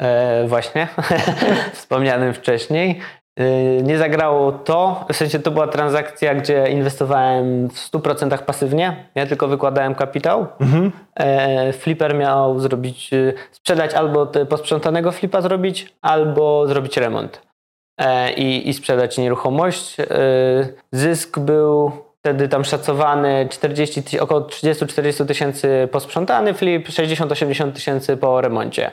E, 0.00 0.46
właśnie, 0.48 0.88
wspomnianym 1.72 2.34
wcześniej. 2.34 3.00
E, 3.36 3.82
nie 3.82 3.98
zagrało 3.98 4.52
to, 4.52 5.04
w 5.12 5.16
sensie 5.16 5.38
to 5.38 5.50
była 5.50 5.66
transakcja, 5.66 6.34
gdzie 6.34 6.68
inwestowałem 6.68 7.68
w 7.68 7.90
100% 7.90 8.38
pasywnie, 8.38 9.06
ja 9.14 9.26
tylko 9.26 9.48
wykładałem 9.48 9.94
kapitał. 9.94 10.46
Mhm. 10.60 10.92
E, 11.14 11.72
flipper 11.72 12.14
miał 12.14 12.60
zrobić, 12.60 13.12
e, 13.12 13.32
sprzedać 13.52 13.94
albo 13.94 14.26
posprzątanego 14.26 15.12
flipa 15.12 15.40
zrobić, 15.40 15.94
albo 16.02 16.66
zrobić 16.66 16.96
remont 16.96 17.42
e, 17.98 18.32
i, 18.32 18.68
i 18.68 18.74
sprzedać 18.74 19.18
nieruchomość. 19.18 20.00
E, 20.00 20.06
zysk 20.92 21.38
był 21.38 21.92
wtedy 22.22 22.48
tam 22.48 22.64
szacowany 22.64 23.48
40, 23.50 24.02
ty- 24.02 24.20
około 24.20 24.40
30-40 24.40 25.26
tysięcy 25.26 25.88
posprzątany 25.92 26.54
flip, 26.54 26.88
60-80 26.88 27.72
tysięcy 27.72 28.16
po 28.16 28.40
remoncie. 28.40 28.90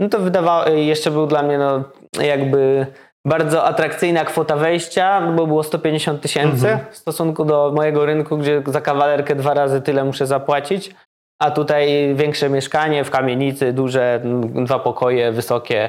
No 0.00 0.08
to 0.08 0.18
wydawało, 0.18 0.68
jeszcze 0.68 1.10
był 1.10 1.26
dla 1.26 1.42
mnie 1.42 1.58
no, 1.58 1.84
jakby 2.22 2.86
bardzo 3.26 3.64
atrakcyjna 3.64 4.24
kwota 4.24 4.56
wejścia, 4.56 5.20
bo 5.36 5.46
było 5.46 5.62
150 5.62 6.20
tysięcy 6.20 6.78
w 6.90 6.96
stosunku 6.96 7.44
do 7.44 7.72
mojego 7.76 8.06
rynku, 8.06 8.38
gdzie 8.38 8.62
za 8.66 8.80
kawalerkę 8.80 9.34
dwa 9.34 9.54
razy 9.54 9.80
tyle 9.80 10.04
muszę 10.04 10.26
zapłacić. 10.26 10.94
A 11.42 11.50
tutaj 11.50 12.14
większe 12.14 12.50
mieszkanie 12.50 13.04
w 13.04 13.10
kamienicy, 13.10 13.72
duże, 13.72 14.20
dwa 14.64 14.78
pokoje, 14.78 15.32
wysokie, 15.32 15.88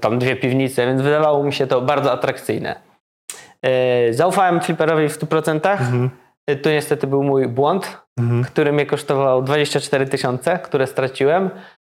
tam 0.00 0.18
dwie 0.18 0.36
piwnice, 0.36 0.86
więc 0.86 1.02
wydawało 1.02 1.44
mi 1.44 1.52
się 1.52 1.66
to 1.66 1.80
bardzo 1.80 2.12
atrakcyjne. 2.12 2.87
E, 3.64 4.12
Zaufałem 4.12 4.60
fliperowi 4.60 5.08
w 5.08 5.12
100%. 5.18 5.70
Mhm. 5.72 6.10
E, 6.46 6.56
Tu 6.56 6.70
niestety 6.70 7.06
był 7.06 7.22
mój 7.22 7.48
błąd, 7.48 7.98
Mhm. 8.18 8.44
który 8.44 8.72
mnie 8.72 8.86
kosztował 8.86 9.42
24 9.42 10.06
tysiące, 10.06 10.58
które 10.58 10.86
straciłem. 10.86 11.50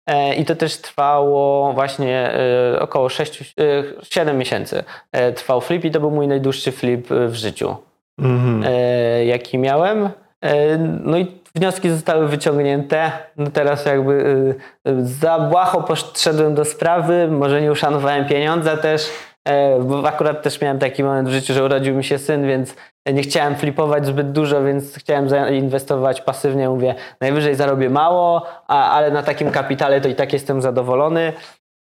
E, 0.10 0.36
I 0.36 0.46
to 0.46 0.56
też 0.56 0.78
trwało 0.78 1.74
właśnie 1.74 2.32
około 2.80 3.10
6, 3.10 3.42
e, 3.42 3.44
7 4.04 4.38
miesięcy. 4.38 4.84
Trwał 5.36 5.62
flip 5.62 5.86
i 5.86 5.92
to 5.92 6.00
był 6.00 6.12
mój 6.12 6.28
najdłuższy 6.28 6.72
flip 6.72 7.08
w 7.10 7.34
życiu, 7.36 7.76
Mhm. 8.20 8.64
jaki 9.28 9.58
miałem. 9.58 10.10
No 11.04 11.18
i 11.18 11.28
wnioski 11.56 11.90
zostały 11.90 12.28
wyciągnięte. 12.28 13.12
No 13.38 13.52
teraz 13.52 13.86
jakby 13.86 14.56
za 15.02 15.40
błaho 15.40 15.84
poszedłem 15.84 16.56
do 16.56 16.66
sprawy, 16.66 17.28
może 17.32 17.62
nie 17.62 17.72
uszanowałem 17.72 18.26
pieniądza 18.28 18.78
też, 18.78 19.10
bo 19.82 20.08
akurat 20.08 20.44
też 20.44 20.62
miałem 20.62 20.80
taki 20.80 21.04
moment 21.04 21.30
w 21.30 21.32
życiu, 21.32 21.54
że 21.54 21.66
urodził 21.66 21.96
mi 21.96 22.04
się 22.04 22.18
syn, 22.18 22.48
więc 22.48 22.76
nie 23.14 23.22
chciałem 23.22 23.56
flipować 23.56 24.06
zbyt 24.06 24.32
dużo, 24.32 24.64
więc 24.64 24.96
chciałem 24.96 25.30
zainwestować 25.30 26.22
pasywnie. 26.22 26.70
Mówię, 26.70 26.96
najwyżej 27.22 27.56
zarobię 27.56 27.90
mało, 27.90 28.46
a, 28.68 28.92
ale 28.92 29.12
na 29.12 29.24
takim 29.24 29.52
kapitale 29.52 30.02
to 30.02 30.08
i 30.08 30.16
tak 30.16 30.34
jestem 30.34 30.62
zadowolony. 30.62 31.34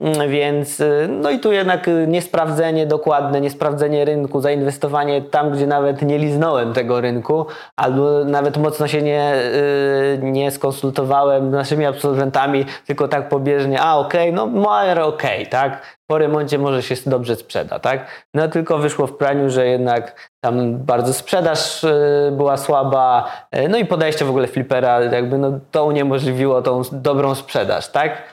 Mm, 0.03 0.31
Więc 0.31 0.81
y, 0.81 1.09
no 1.11 1.31
i 1.31 1.39
tu 1.39 1.53
jednak 1.53 1.89
y, 1.89 2.07
niesprawdzenie 2.09 2.87
dokładne, 2.87 3.41
niesprawdzenie 3.41 4.05
rynku, 4.05 4.41
zainwestowanie 4.41 5.23
tam, 5.23 5.51
gdzie 5.51 5.67
nawet 5.67 6.03
nie 6.03 6.19
liznąłem 6.19 6.73
tego 6.73 7.01
rynku, 7.01 7.47
albo 7.77 8.25
nawet 8.25 8.57
mocno 8.57 8.89
się 8.89 9.03
nie, 9.03 9.35
y, 9.35 10.19
nie 10.23 10.51
skonsultowałem 10.51 11.51
z 11.51 11.53
naszymi 11.53 11.87
absolwentami, 11.87 12.65
tylko 12.87 13.09
tak 13.09 13.29
pobieżnie, 13.29 13.81
a 13.81 13.97
okej, 13.97 14.33
no 14.33 14.47
może 14.47 15.05
okej, 15.05 15.47
tak? 15.47 15.83
Po 16.07 16.19
remoncie 16.19 16.59
może 16.59 16.83
się 16.83 16.95
dobrze 17.07 17.37
sprzeda, 17.37 17.79
tak? 17.79 18.07
No 18.35 18.49
tylko 18.49 18.79
wyszło 18.79 19.07
w 19.07 19.17
praniu, 19.17 19.51
że 19.51 19.67
jednak 19.67 20.31
tam 20.45 20.79
bardzo 20.79 21.13
sprzedaż 21.13 21.87
była 22.33 22.57
słaba, 22.57 23.31
no 23.69 23.79
i 23.79 23.85
podejście 23.85 24.25
w 24.25 24.31
ogóle 24.31 24.47
flipera 24.47 25.01
jakby 25.01 25.39
no 25.39 25.59
to 25.71 25.85
uniemożliwiło 25.85 26.63
tą 26.63 26.83
dobrą 26.93 27.35
sprzedaż, 27.35 27.89
tak? 27.89 28.32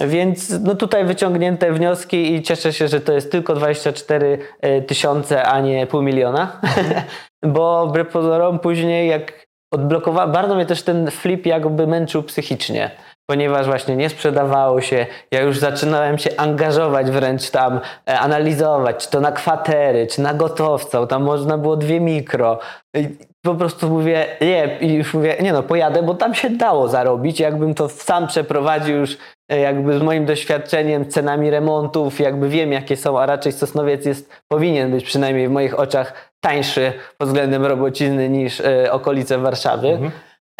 Więc 0.00 0.60
no 0.60 0.74
tutaj 0.74 1.04
wyciągnięte 1.04 1.72
wnioski 1.72 2.34
i 2.34 2.42
cieszę 2.42 2.72
się, 2.72 2.88
że 2.88 3.00
to 3.00 3.12
jest 3.12 3.32
tylko 3.32 3.54
24 3.54 4.38
tysiące, 4.86 5.42
a 5.44 5.60
nie 5.60 5.86
pół 5.86 6.02
miliona. 6.02 6.60
Bo 7.42 7.86
wbrew 7.86 8.08
pozorom 8.08 8.58
później 8.58 9.08
jak 9.08 9.46
odblokowałem, 9.74 10.32
bardzo 10.32 10.54
mnie 10.54 10.66
też 10.66 10.82
ten 10.82 11.10
flip 11.10 11.46
jakby 11.46 11.86
męczył 11.86 12.22
psychicznie. 12.22 12.90
Ponieważ 13.30 13.66
właśnie 13.66 13.96
nie 13.96 14.08
sprzedawało 14.08 14.80
się, 14.80 15.06
ja 15.32 15.40
już 15.40 15.58
zaczynałem 15.58 16.18
się 16.18 16.30
angażować 16.36 17.10
wręcz 17.10 17.50
tam, 17.50 17.80
e, 18.08 18.18
analizować, 18.18 19.04
czy 19.04 19.10
to 19.10 19.20
na 19.20 19.32
kwatery, 19.32 20.06
czy 20.06 20.20
na 20.20 20.34
gotowca, 20.34 21.06
tam 21.06 21.22
można 21.22 21.58
było 21.58 21.76
dwie 21.76 22.00
mikro. 22.00 22.58
I 22.96 23.08
po 23.42 23.54
prostu 23.54 23.90
mówię, 23.90 24.26
nie, 24.40 24.78
i 24.80 24.94
już 24.94 25.14
mówię, 25.14 25.36
nie 25.40 25.52
no, 25.52 25.62
pojadę, 25.62 26.02
bo 26.02 26.14
tam 26.14 26.34
się 26.34 26.50
dało 26.50 26.88
zarobić. 26.88 27.40
Jakbym 27.40 27.74
to 27.74 27.88
sam 27.88 28.26
przeprowadził 28.26 28.96
już 28.96 29.12
e, 29.12 29.18
jakby 29.56 29.98
z 29.98 30.02
moim 30.02 30.26
doświadczeniem, 30.26 31.08
cenami 31.08 31.50
remontów, 31.50 32.20
jakby 32.20 32.48
wiem 32.48 32.72
jakie 32.72 32.96
są, 32.96 33.20
a 33.20 33.26
raczej 33.26 33.52
Sosnowiec 33.52 34.04
jest, 34.04 34.32
powinien 34.48 34.90
być 34.90 35.04
przynajmniej 35.04 35.48
w 35.48 35.50
moich 35.50 35.78
oczach 35.78 36.30
tańszy 36.40 36.92
pod 37.18 37.28
względem 37.28 37.66
robocizny 37.66 38.28
niż 38.28 38.60
e, 38.60 38.92
okolice 38.92 39.38
Warszawy, 39.38 39.88
Mhm. 39.88 40.10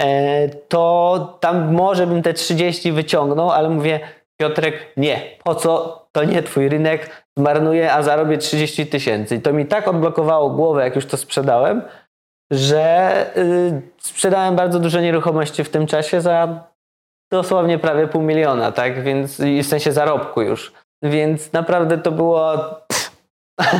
e, 0.00 0.48
to 0.48 1.38
tam 1.40 1.72
może 1.72 2.06
bym 2.06 2.22
te 2.22 2.32
30 2.34 2.92
wyciągnął, 2.92 3.50
ale 3.50 3.70
mówię, 3.70 4.00
Piotrek, 4.40 4.74
nie, 4.96 5.20
po 5.44 5.54
co, 5.54 6.00
to 6.12 6.24
nie 6.24 6.42
twój 6.42 6.68
rynek, 6.68 7.24
zmarnuję, 7.38 7.92
a 7.92 8.02
zarobię 8.02 8.38
30 8.38 8.86
tysięcy. 8.86 9.36
I 9.36 9.40
to 9.40 9.52
mi 9.52 9.66
tak 9.66 9.88
odblokowało 9.88 10.50
głowę, 10.50 10.84
jak 10.84 10.96
już 10.96 11.06
to 11.06 11.16
sprzedałem, 11.16 11.82
że 12.52 13.14
y, 13.36 13.82
sprzedałem 13.98 14.56
bardzo 14.56 14.78
dużo 14.80 15.00
nieruchomości 15.00 15.64
w 15.64 15.70
tym 15.70 15.86
czasie 15.86 16.20
za 16.20 16.64
dosłownie 17.32 17.78
prawie 17.78 18.08
pół 18.08 18.22
miliona, 18.22 18.72
tak? 18.72 19.02
Więc 19.02 19.40
w 19.40 19.66
sensie 19.66 19.92
zarobku 19.92 20.42
już. 20.42 20.72
Więc 21.02 21.52
naprawdę 21.52 21.98
to 21.98 22.12
było. 22.12 22.54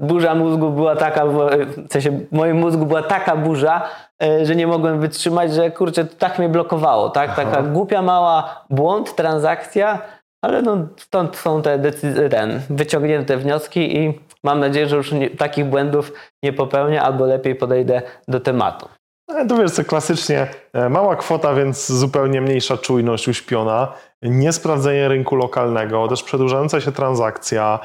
burza 0.00 0.34
mózgu 0.34 0.70
była 0.70 0.96
taka, 0.96 1.26
w 1.26 1.92
sensie 1.92 2.10
w 2.10 2.32
moim 2.32 2.56
mózgu 2.56 2.86
była 2.86 3.02
taka 3.02 3.36
burza, 3.36 3.88
e, 4.22 4.46
że 4.46 4.56
nie 4.56 4.66
mogłem 4.66 5.00
wytrzymać, 5.00 5.54
że 5.54 5.70
kurczę, 5.70 6.04
to 6.04 6.16
tak 6.18 6.38
mnie 6.38 6.48
blokowało, 6.48 7.10
tak? 7.10 7.36
Taka 7.36 7.50
Aha. 7.50 7.62
głupia 7.62 8.02
mała 8.02 8.64
błąd, 8.70 9.14
transakcja, 9.14 9.98
ale 10.44 10.62
no 10.62 10.76
stąd 10.96 11.36
są 11.36 11.62
te 11.62 11.78
decyzje, 11.78 12.28
ten, 12.28 12.60
wyciągnięte 12.70 13.36
wnioski 13.36 13.96
i 13.96 14.20
mam 14.44 14.60
nadzieję, 14.60 14.86
że 14.86 14.96
już 14.96 15.12
nie, 15.12 15.30
takich 15.30 15.64
błędów 15.64 16.12
nie 16.42 16.52
popełnię 16.52 17.02
albo 17.02 17.26
lepiej 17.26 17.54
podejdę 17.54 18.02
do 18.28 18.40
tematu. 18.40 18.88
E, 19.36 19.46
To 19.46 19.56
wiesz, 19.56 19.70
co 19.70 19.84
klasycznie 19.84 20.46
e, 20.72 20.88
mała 20.88 21.16
kwota, 21.16 21.54
więc 21.54 21.86
zupełnie 21.92 22.40
mniejsza 22.40 22.76
czujność 22.76 23.28
uśpiona, 23.28 23.92
niesprawdzenie 24.22 25.08
rynku 25.08 25.36
lokalnego, 25.36 26.08
też 26.08 26.22
przedłużająca 26.22 26.80
się 26.80 26.92
transakcja, 26.92 27.78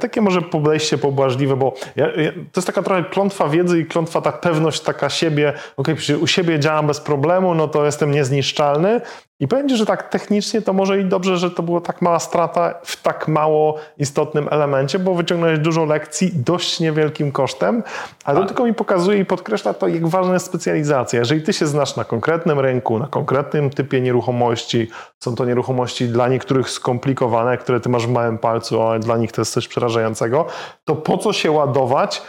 takie 0.00 0.20
może 0.20 0.42
podejście 0.42 0.98
pobłażliwe, 0.98 1.56
bo 1.56 1.74
ja, 1.96 2.06
ja, 2.06 2.32
to 2.32 2.60
jest 2.60 2.66
taka 2.66 2.82
trochę 2.82 3.04
klątwa 3.04 3.48
wiedzy 3.48 3.80
i 3.80 3.86
klątwa 3.86 4.20
ta 4.20 4.32
pewność 4.32 4.80
taka 4.80 5.08
siebie, 5.08 5.52
ok, 5.76 5.88
u 6.20 6.26
siebie 6.26 6.58
działam 6.58 6.86
bez 6.86 7.00
problemu, 7.00 7.54
no 7.54 7.68
to 7.68 7.84
jestem 7.84 8.10
niezniszczalny. 8.10 9.00
I 9.40 9.48
powiem 9.48 9.68
Ci, 9.68 9.76
że 9.76 9.86
tak 9.86 10.08
technicznie 10.08 10.62
to 10.62 10.72
może 10.72 11.00
i 11.00 11.04
dobrze, 11.04 11.38
że 11.38 11.50
to 11.50 11.62
była 11.62 11.80
tak 11.80 12.02
mała 12.02 12.18
strata 12.18 12.74
w 12.82 13.02
tak 13.02 13.28
mało 13.28 13.76
istotnym 13.98 14.48
elemencie, 14.50 14.98
bo 14.98 15.14
wyciągnąłeś 15.14 15.58
dużo 15.58 15.84
lekcji 15.84 16.32
dość 16.34 16.80
niewielkim 16.80 17.32
kosztem, 17.32 17.82
ale 18.24 18.40
to 18.40 18.46
tylko 18.46 18.64
mi 18.64 18.74
pokazuje 18.74 19.18
i 19.18 19.24
podkreśla 19.24 19.74
to, 19.74 19.88
jak 19.88 20.06
ważna 20.06 20.34
jest 20.34 20.46
specjalizacja. 20.46 21.18
Jeżeli 21.18 21.42
Ty 21.42 21.52
się 21.52 21.66
znasz 21.66 21.96
na 21.96 22.04
konkretnym 22.04 22.60
rynku, 22.60 22.98
na 22.98 23.06
konkretnym 23.06 23.70
typie 23.70 24.00
nieruchomości, 24.00 24.90
są 25.20 25.34
to 25.34 25.44
nieruchomości 25.44 26.08
dla 26.08 26.28
niektórych 26.28 26.70
skomplikowane, 26.70 27.58
które 27.58 27.80
Ty 27.80 27.88
masz 27.88 28.06
w 28.06 28.10
małym 28.10 28.38
palcu, 28.38 28.82
ale 28.82 29.00
dla 29.00 29.16
nich 29.16 29.32
to 29.32 29.40
jest 29.40 29.52
coś 29.52 29.67
przerażającego, 29.68 30.46
to 30.84 30.96
po 30.96 31.18
co 31.18 31.32
się 31.32 31.50
ładować 31.50 32.22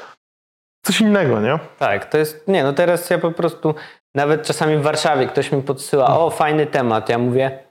coś 0.85 1.01
innego, 1.01 1.39
nie? 1.39 1.59
Tak, 1.79 2.05
to 2.05 2.17
jest, 2.17 2.47
nie 2.47 2.63
no 2.63 2.73
teraz 2.73 3.09
ja 3.09 3.17
po 3.17 3.31
prostu, 3.31 3.75
nawet 4.15 4.43
czasami 4.43 4.77
w 4.77 4.81
Warszawie 4.81 5.27
ktoś 5.27 5.51
mi 5.51 5.61
podsyła, 5.61 6.19
o 6.19 6.29
fajny 6.29 6.65
temat, 6.65 7.09
ja 7.09 7.17
mówię, 7.17 7.63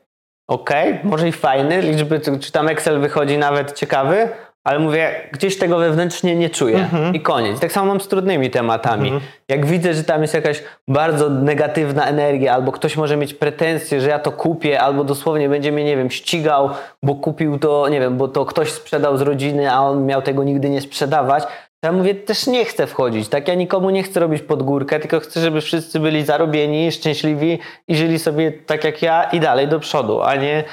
okej, 0.49 1.01
może 1.05 1.29
i 1.29 1.33
fajny, 1.33 1.83
liczby, 1.83 2.21
czy 2.41 2.53
tam 2.53 2.69
Excel 2.69 3.01
wychodzi 3.01 3.39
nawet 3.39 3.73
ciekawy, 3.73 4.29
ale 4.69 4.79
mówię, 4.79 5.11
gdzieś 5.33 5.59
tego 5.59 5.79
wewnętrznie 5.79 6.37
nie 6.37 6.51
czuję 6.51 6.79
Mhm. 6.79 7.15
i 7.15 7.21
koniec. 7.21 7.61
Tak 7.61 7.73
samo 7.73 7.87
mam 7.87 8.01
z 8.01 8.09
trudnymi 8.09 8.51
tematami. 8.51 9.13
Jak 9.49 9.67
widzę, 9.67 9.95
że 9.95 10.05
tam 10.05 10.23
jest 10.23 10.35
jakaś 10.35 10.63
bardzo 10.89 11.31
negatywna 11.31 12.07
energia, 12.07 12.55
albo 12.55 12.73
ktoś 12.73 12.97
może 12.97 13.17
mieć 13.17 13.35
pretensje, 13.35 14.01
że 14.01 14.09
ja 14.09 14.19
to 14.19 14.33
kupię, 14.33 14.81
albo 14.81 15.05
dosłownie 15.05 15.49
będzie 15.49 15.73
mnie, 15.73 15.85
nie 15.85 15.97
wiem, 15.97 16.11
ścigał, 16.11 16.71
bo 17.03 17.15
kupił 17.15 17.59
to, 17.59 17.89
nie 17.89 18.01
wiem, 18.01 18.17
bo 18.17 18.29
to 18.29 18.45
ktoś 18.45 18.73
sprzedał 18.73 19.17
z 19.17 19.21
rodziny, 19.21 19.73
a 19.73 19.81
on 19.81 20.07
miał 20.07 20.23
tego 20.23 20.45
nigdy 20.45 20.71
nie 20.71 20.81
sprzedawać. 20.81 21.45
Ja 21.82 21.92
mówię, 21.92 22.14
też 22.14 22.47
nie 22.47 22.64
chcę 22.64 22.87
wchodzić, 22.87 23.28
tak? 23.28 23.49
Ja 23.49 23.54
nikomu 23.54 23.90
nie 23.90 24.02
chcę 24.02 24.20
robić 24.20 24.42
pod 24.42 24.62
górkę, 24.62 25.00
tylko 25.00 25.20
chcę, 25.20 25.40
żeby 25.40 25.61
wszyscy 25.61 26.00
byli 26.00 26.25
zarobieni, 26.25 26.92
szczęśliwi 26.92 27.58
i 27.88 27.97
żyli 27.97 28.18
sobie 28.18 28.52
tak 28.52 28.85
jak 28.85 29.02
ja 29.02 29.25
i 29.25 29.40
dalej 29.40 29.68
do 29.68 29.80
przodu, 29.80 30.23
a 30.23 30.37
nie 30.37 30.64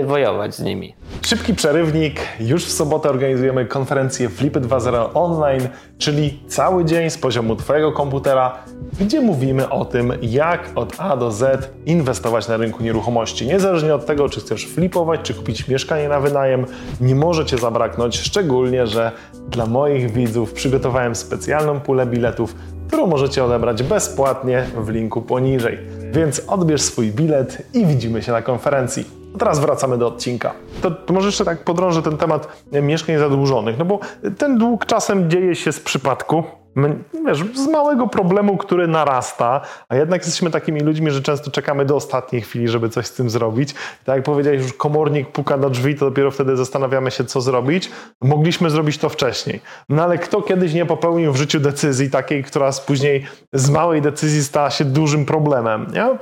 y, 0.00 0.04
wojować 0.06 0.54
z 0.54 0.60
nimi. 0.60 0.94
Szybki 1.22 1.54
przerywnik. 1.54 2.20
Już 2.40 2.64
w 2.64 2.72
sobotę 2.72 3.10
organizujemy 3.10 3.66
konferencję 3.66 4.28
Flipy 4.28 4.60
2.0 4.60 5.10
online, 5.14 5.68
czyli 5.98 6.40
cały 6.48 6.84
dzień 6.84 7.10
z 7.10 7.18
poziomu 7.18 7.56
Twojego 7.56 7.92
komputera, 7.92 8.58
gdzie 9.00 9.20
mówimy 9.20 9.68
o 9.68 9.84
tym, 9.84 10.12
jak 10.22 10.70
od 10.74 10.94
A 10.98 11.16
do 11.16 11.30
Z 11.30 11.70
inwestować 11.86 12.48
na 12.48 12.56
rynku 12.56 12.82
nieruchomości. 12.82 13.46
Niezależnie 13.46 13.94
od 13.94 14.06
tego, 14.06 14.28
czy 14.28 14.40
chcesz 14.40 14.66
flipować, 14.66 15.20
czy 15.22 15.34
kupić 15.34 15.68
mieszkanie 15.68 16.08
na 16.08 16.20
wynajem, 16.20 16.66
nie 17.00 17.14
może 17.14 17.46
Cię 17.46 17.58
zabraknąć, 17.58 18.18
szczególnie, 18.18 18.86
że 18.86 19.12
dla 19.50 19.66
moich 19.66 20.10
widzów 20.10 20.52
przygotowałem 20.52 21.14
specjalną 21.14 21.80
pulę 21.80 22.06
biletów, 22.06 22.54
którą 22.88 23.06
możecie 23.06 23.44
odebrać 23.44 23.82
bezpłatnie 23.82 24.66
w 24.76 24.88
linku 24.88 25.22
poniżej. 25.22 25.78
Więc 26.12 26.42
odbierz 26.46 26.82
swój 26.82 27.10
bilet 27.10 27.62
i 27.74 27.86
widzimy 27.86 28.22
się 28.22 28.32
na 28.32 28.42
konferencji. 28.42 29.04
A 29.34 29.38
teraz 29.38 29.58
wracamy 29.58 29.98
do 29.98 30.06
odcinka. 30.06 30.52
To, 30.82 30.90
to 30.90 31.12
może 31.12 31.28
jeszcze 31.28 31.44
tak 31.44 31.64
podrążę 31.64 32.02
ten 32.02 32.16
temat 32.16 32.48
mieszkań 32.72 33.18
zadłużonych, 33.18 33.78
no 33.78 33.84
bo 33.84 33.98
ten 34.38 34.58
dług 34.58 34.86
czasem 34.86 35.30
dzieje 35.30 35.56
się 35.56 35.72
z 35.72 35.80
przypadku, 35.80 36.44
wiesz, 37.26 37.44
z 37.54 37.68
małego 37.68 38.06
problemu, 38.06 38.56
który 38.56 38.88
narasta, 38.88 39.60
a 39.88 39.96
jednak 39.96 40.20
jesteśmy 40.20 40.50
takimi 40.50 40.80
ludźmi, 40.80 41.10
że 41.10 41.22
często 41.22 41.50
czekamy 41.50 41.84
do 41.84 41.96
ostatniej 41.96 42.42
chwili, 42.42 42.68
żeby 42.68 42.88
coś 42.88 43.06
z 43.06 43.12
tym 43.12 43.30
zrobić. 43.30 43.74
Tak 44.04 44.16
jak 44.16 44.24
powiedziałeś, 44.24 44.62
już 44.62 44.72
komornik 44.72 45.28
puka 45.28 45.58
do 45.58 45.70
drzwi, 45.70 45.94
to 45.94 46.04
dopiero 46.04 46.30
wtedy 46.30 46.56
zastanawiamy 46.56 47.10
się, 47.10 47.24
co 47.24 47.40
zrobić. 47.40 47.90
Mogliśmy 48.22 48.70
zrobić 48.70 48.98
to 48.98 49.08
wcześniej. 49.08 49.60
No 49.88 50.02
ale 50.02 50.18
kto 50.18 50.42
kiedyś 50.42 50.74
nie 50.74 50.86
popełnił 50.86 51.32
w 51.32 51.36
życiu 51.36 51.60
decyzji 51.60 52.10
takiej, 52.10 52.44
która 52.44 52.70
później 52.86 53.26
z 53.52 53.70
małej 53.70 54.02
decyzji 54.02 54.44
stała 54.44 54.70
się 54.70 54.84
dużym 54.84 55.26
problemem, 55.26 55.86
nie? 55.92 56.18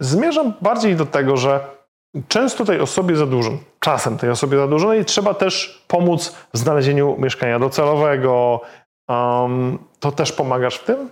Zmierzam 0.00 0.52
bardziej 0.60 0.96
do 0.96 1.06
tego, 1.06 1.36
że 1.36 1.60
często 2.28 2.64
tej 2.64 2.80
osobie 2.80 3.16
zadłużonej, 3.16 3.60
czasem 3.80 4.18
tej 4.18 4.30
osobie 4.30 4.58
zadłużonej 4.58 5.04
trzeba 5.04 5.34
też 5.34 5.84
pomóc 5.88 6.36
w 6.54 6.58
znalezieniu 6.58 7.16
mieszkania 7.18 7.58
docelowego. 7.58 8.60
Um, 9.08 9.78
to 10.00 10.12
też 10.12 10.32
pomagasz 10.32 10.76
w 10.76 10.84
tym? 10.84 11.10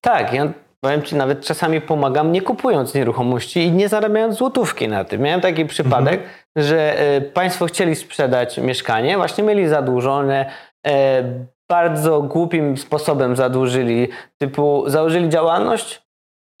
Tak, 0.00 0.32
ja 0.32 0.52
powiem 0.80 1.02
Ci, 1.02 1.16
nawet 1.16 1.46
czasami 1.46 1.80
pomagam 1.80 2.32
nie 2.32 2.42
kupując 2.42 2.94
nieruchomości 2.94 3.60
i 3.60 3.72
nie 3.72 3.88
zarabiając 3.88 4.36
złotówki 4.36 4.88
na 4.88 5.04
tym. 5.04 5.20
Miałem 5.20 5.40
taki 5.40 5.66
przypadek, 5.66 6.20
że 6.56 6.98
e, 6.98 7.20
Państwo 7.20 7.66
chcieli 7.66 7.96
sprzedać 7.96 8.58
mieszkanie, 8.58 9.16
właśnie 9.16 9.44
mieli 9.44 9.68
zadłużone, 9.68 10.50
e, 10.86 11.22
bardzo 11.70 12.22
głupim 12.22 12.76
sposobem 12.76 13.36
zadłużyli, 13.36 14.08
typu 14.38 14.84
założyli 14.86 15.28
działalność 15.28 16.02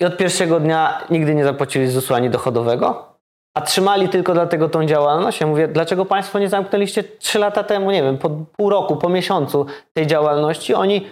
i 0.02 0.04
od 0.04 0.16
pierwszego 0.16 0.60
dnia 0.60 1.00
nigdy 1.10 1.34
nie 1.34 1.44
zapłacili 1.44 1.88
ZUS-u 1.88 2.14
ani 2.14 2.30
dochodowego, 2.30 3.15
a 3.56 3.60
trzymali 3.60 4.08
tylko 4.08 4.34
dlatego 4.34 4.68
tą 4.68 4.86
działalność. 4.86 5.40
Ja 5.40 5.46
mówię, 5.46 5.68
dlaczego 5.68 6.04
Państwo 6.04 6.38
nie 6.38 6.48
zamknęliście 6.48 7.04
trzy 7.04 7.38
lata 7.38 7.62
temu, 7.62 7.90
nie 7.90 8.02
wiem, 8.02 8.18
po 8.18 8.30
pół 8.56 8.70
roku, 8.70 8.96
po 8.96 9.08
miesiącu 9.08 9.66
tej 9.92 10.06
działalności? 10.06 10.74
Oni, 10.74 11.06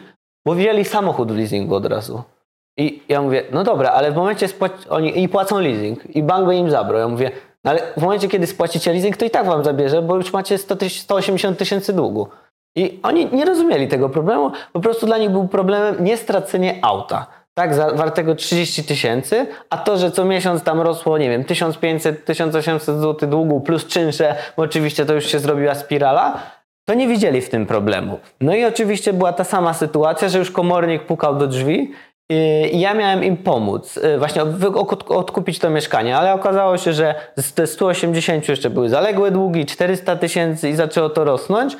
bo 0.46 0.54
wzięli 0.54 0.84
samochód 0.84 1.32
w 1.32 1.36
leasingu 1.36 1.74
od 1.74 1.86
razu. 1.86 2.22
I 2.78 3.02
ja 3.08 3.22
mówię, 3.22 3.42
no 3.52 3.64
dobra, 3.64 3.90
ale 3.90 4.12
w 4.12 4.16
momencie 4.16 4.46
spłac- 4.46 4.86
oni 4.90 5.22
i 5.22 5.28
płacą 5.28 5.60
leasing 5.60 6.16
i 6.16 6.22
bank 6.22 6.46
by 6.46 6.56
im 6.56 6.70
zabrał. 6.70 7.00
Ja 7.00 7.08
mówię, 7.08 7.30
no 7.64 7.70
ale 7.70 7.80
w 7.96 8.00
momencie, 8.02 8.28
kiedy 8.28 8.46
spłacicie 8.46 8.92
leasing, 8.92 9.16
to 9.16 9.24
i 9.24 9.30
tak 9.30 9.46
wam 9.46 9.64
zabierze, 9.64 10.02
bo 10.02 10.16
już 10.16 10.32
macie 10.32 10.58
100 10.58 10.76
tyś- 10.76 11.00
180 11.00 11.58
tysięcy 11.58 11.92
długu. 11.92 12.28
I 12.76 13.00
oni 13.02 13.28
nie 13.32 13.44
rozumieli 13.44 13.88
tego 13.88 14.08
problemu, 14.08 14.50
po 14.72 14.80
prostu 14.80 15.06
dla 15.06 15.18
nich 15.18 15.30
był 15.30 15.48
problemem 15.48 16.04
nie 16.04 16.16
stracenie 16.16 16.78
auta. 16.82 17.26
Tak, 17.54 17.74
za- 17.74 17.90
wartego 17.90 18.34
30 18.34 18.84
tysięcy, 18.84 19.46
a 19.70 19.76
to, 19.78 19.96
że 19.98 20.10
co 20.10 20.24
miesiąc 20.24 20.62
tam 20.62 20.80
rosło, 20.80 21.18
nie 21.18 21.30
wiem, 21.30 21.44
1500, 21.44 22.24
1800 22.24 22.96
zł 23.00 23.28
długu 23.30 23.60
plus 23.60 23.86
czynsze, 23.86 24.34
bo 24.56 24.62
oczywiście 24.62 25.06
to 25.06 25.14
już 25.14 25.26
się 25.26 25.38
zrobiła 25.38 25.74
spirala, 25.74 26.42
to 26.88 26.94
nie 26.94 27.08
widzieli 27.08 27.40
w 27.40 27.50
tym 27.50 27.66
problemu. 27.66 28.18
No 28.40 28.54
i 28.54 28.64
oczywiście 28.64 29.12
była 29.12 29.32
ta 29.32 29.44
sama 29.44 29.74
sytuacja, 29.74 30.28
że 30.28 30.38
już 30.38 30.50
komornik 30.50 31.02
pukał 31.06 31.36
do 31.36 31.46
drzwi 31.46 31.92
i 32.72 32.80
ja 32.80 32.94
miałem 32.94 33.24
im 33.24 33.36
pomóc, 33.36 33.96
yy, 33.96 34.18
właśnie 34.18 34.42
odkupić 35.08 35.58
to 35.58 35.70
mieszkanie, 35.70 36.16
ale 36.16 36.34
okazało 36.34 36.78
się, 36.78 36.92
że 36.92 37.14
z 37.36 37.54
te 37.54 37.66
180 37.66 38.48
jeszcze 38.48 38.70
były 38.70 38.88
zaległe 38.88 39.30
długi, 39.30 39.66
400 39.66 40.16
tysięcy 40.16 40.68
i 40.68 40.74
zaczęło 40.74 41.08
to 41.08 41.24
rosnąć. 41.24 41.76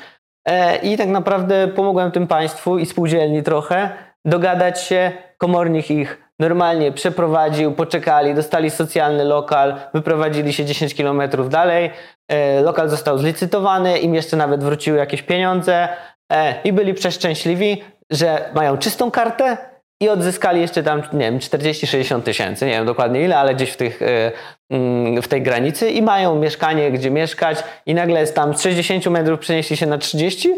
E, 0.47 0.77
I 0.77 0.97
tak 0.97 1.07
naprawdę 1.07 1.67
pomogłem 1.67 2.11
tym 2.11 2.27
państwu 2.27 2.77
i 2.77 2.85
spółdzielni 2.85 3.43
trochę 3.43 3.89
dogadać 4.25 4.81
się. 4.81 5.11
Komornik 5.37 5.91
ich 5.91 6.25
normalnie 6.39 6.91
przeprowadził, 6.91 7.71
poczekali, 7.71 8.33
dostali 8.33 8.69
socjalny 8.69 9.23
lokal, 9.23 9.75
wyprowadzili 9.93 10.53
się 10.53 10.65
10 10.65 10.95
kilometrów 10.95 11.49
dalej. 11.49 11.91
E, 12.31 12.61
Lokal 12.61 12.89
został 12.89 13.17
zlicytowany, 13.17 13.99
im 13.99 14.15
jeszcze 14.15 14.37
nawet 14.37 14.63
wróciły 14.63 14.97
jakieś 14.97 15.21
pieniądze 15.21 15.87
e, 16.31 16.61
i 16.63 16.73
byli 16.73 16.93
przeszczęśliwi, 16.93 17.83
że 18.11 18.49
mają 18.55 18.77
czystą 18.77 19.11
kartę 19.11 19.57
i 20.01 20.09
odzyskali 20.09 20.61
jeszcze 20.61 20.83
tam, 20.83 21.01
nie 21.13 21.19
wiem, 21.19 21.39
40-60 21.39 22.21
tysięcy, 22.21 22.65
nie 22.65 22.71
wiem 22.71 22.85
dokładnie 22.85 23.23
ile, 23.23 23.37
ale 23.37 23.55
gdzieś 23.55 23.71
w, 23.71 23.77
tych, 23.77 24.01
e, 24.01 24.31
mm, 24.69 25.21
w 25.21 25.27
tej 25.27 25.41
granicy 25.41 25.89
i 25.91 26.01
mają 26.01 26.35
mieszkanie, 26.35 26.91
gdzie 26.91 27.11
mieszkać 27.11 27.63
i 27.85 27.93
nagle 27.93 28.19
jest 28.19 28.35
tam 28.35 28.57
z 28.57 28.61
60 28.61 29.05
metrów 29.09 29.39
przenieśli 29.39 29.77
się 29.77 29.85
na 29.85 29.97
30, 29.97 30.49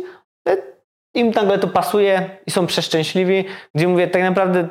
e, 0.50 0.58
im 1.16 1.32
nagle 1.32 1.60
to 1.60 1.68
pasuje 1.68 2.30
i 2.48 2.52
są 2.52 2.68
przeszczęśliwi, 2.68 3.46
gdzie 3.76 3.88
mówię, 3.88 4.08
tak 4.08 4.22
naprawdę 4.22 4.68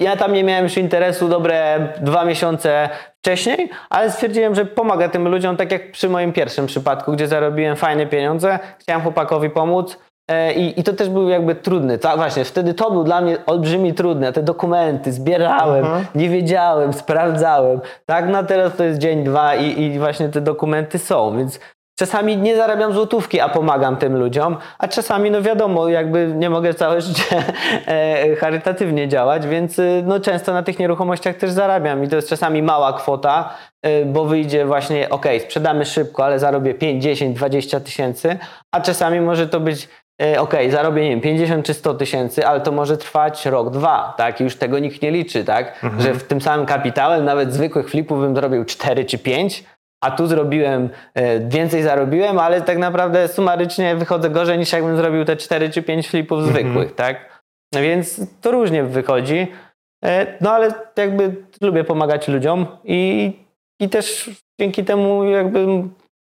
ja 0.00 0.16
tam 0.16 0.32
nie 0.32 0.44
miałem 0.44 0.64
już 0.64 0.76
interesu 0.76 1.28
dobre 1.28 1.88
dwa 2.00 2.24
miesiące 2.24 2.88
wcześniej, 3.22 3.70
ale 3.90 4.10
stwierdziłem, 4.10 4.54
że 4.54 4.64
pomogę 4.66 5.08
tym 5.08 5.28
ludziom, 5.28 5.56
tak 5.56 5.72
jak 5.72 5.92
przy 5.92 6.08
moim 6.08 6.32
pierwszym 6.32 6.66
przypadku, 6.66 7.12
gdzie 7.12 7.28
zarobiłem 7.28 7.76
fajne 7.76 8.06
pieniądze, 8.06 8.58
chciałem 8.78 9.02
chłopakowi 9.02 9.50
pomóc 9.50 9.98
e, 10.30 10.52
i, 10.52 10.80
i 10.80 10.84
to 10.84 10.92
też 10.92 11.08
był 11.08 11.28
jakby 11.28 11.54
trudny. 11.54 11.98
Tak, 11.98 12.16
właśnie, 12.16 12.44
wtedy 12.44 12.74
to 12.74 12.90
był 12.90 13.04
dla 13.04 13.20
mnie 13.20 13.36
olbrzymi 13.46 13.94
trudny. 13.94 14.32
Te 14.32 14.42
dokumenty 14.42 15.12
zbierałem, 15.12 15.84
Mhm. 15.84 16.04
nie 16.14 16.28
wiedziałem, 16.28 16.92
sprawdzałem. 16.92 17.80
Tak, 18.06 18.28
no 18.28 18.38
a 18.38 18.42
teraz 18.42 18.76
to 18.76 18.84
jest 18.84 18.98
dzień, 18.98 19.24
dwa 19.24 19.54
i, 19.54 19.80
i 19.82 19.98
właśnie 19.98 20.28
te 20.28 20.40
dokumenty 20.40 20.98
są, 20.98 21.36
więc 21.38 21.60
Czasami 21.98 22.36
nie 22.36 22.56
zarabiam 22.56 22.92
złotówki, 22.92 23.40
a 23.40 23.48
pomagam 23.48 23.96
tym 23.96 24.16
ludziom, 24.16 24.56
a 24.78 24.88
czasami, 24.88 25.30
no 25.30 25.42
wiadomo, 25.42 25.88
jakby 25.88 26.32
nie 26.34 26.50
mogę 26.50 26.74
całe 26.74 27.00
życie 27.00 27.24
e, 27.86 28.36
charytatywnie 28.36 29.08
działać, 29.08 29.46
więc 29.46 29.78
y, 29.78 30.02
no 30.06 30.20
często 30.20 30.52
na 30.52 30.62
tych 30.62 30.78
nieruchomościach 30.78 31.36
też 31.36 31.50
zarabiam 31.50 32.04
i 32.04 32.08
to 32.08 32.16
jest 32.16 32.28
czasami 32.28 32.62
mała 32.62 32.92
kwota, 32.92 33.54
y, 33.86 34.04
bo 34.06 34.24
wyjdzie 34.24 34.66
właśnie, 34.66 35.10
ok, 35.10 35.26
sprzedamy 35.40 35.84
szybko, 35.84 36.24
ale 36.24 36.38
zarobię 36.38 36.74
5, 36.74 37.02
10, 37.02 37.36
20 37.36 37.80
tysięcy, 37.80 38.38
a 38.72 38.80
czasami 38.80 39.20
może 39.20 39.48
to 39.48 39.60
być 39.60 39.88
e, 40.22 40.40
ok, 40.40 40.54
zarobię, 40.70 41.02
nie 41.02 41.10
wiem, 41.10 41.20
50 41.20 41.66
czy 41.66 41.74
100 41.74 41.94
tysięcy, 41.94 42.46
ale 42.46 42.60
to 42.60 42.72
może 42.72 42.96
trwać 42.96 43.46
rok, 43.46 43.70
dwa, 43.70 44.14
tak? 44.16 44.40
I 44.40 44.44
już 44.44 44.56
tego 44.56 44.78
nikt 44.78 45.02
nie 45.02 45.10
liczy, 45.10 45.44
tak? 45.44 45.80
Że 45.98 46.14
w 46.14 46.24
tym 46.24 46.40
samym 46.40 46.66
kapitałem 46.66 47.24
nawet 47.24 47.52
zwykłych 47.52 47.90
flipów 47.90 48.20
bym 48.20 48.36
zrobił 48.36 48.64
4 48.64 49.04
czy 49.04 49.18
5, 49.18 49.64
a 50.04 50.10
tu 50.10 50.26
zrobiłem, 50.26 50.90
e, 51.14 51.40
więcej 51.40 51.82
zarobiłem, 51.82 52.38
ale 52.38 52.60
tak 52.60 52.78
naprawdę 52.78 53.28
sumarycznie 53.28 53.96
wychodzę 53.96 54.30
gorzej 54.30 54.58
niż 54.58 54.72
jakbym 54.72 54.96
zrobił 54.96 55.24
te 55.24 55.36
4 55.36 55.70
czy 55.70 55.82
5 55.82 56.08
flipów 56.08 56.42
zwykłych, 56.42 56.94
tak? 56.94 57.42
No 57.74 57.80
Więc 57.80 58.20
to 58.40 58.50
różnie 58.50 58.84
wychodzi. 58.84 59.52
E, 60.04 60.26
No 60.40 60.52
ale 60.52 60.72
jakby 60.96 61.36
lubię 61.60 61.84
pomagać 61.84 62.28
ludziom 62.28 62.66
i, 62.84 63.32
i 63.80 63.88
też 63.88 64.30
dzięki 64.60 64.84
temu 64.84 65.24
jakby 65.24 65.66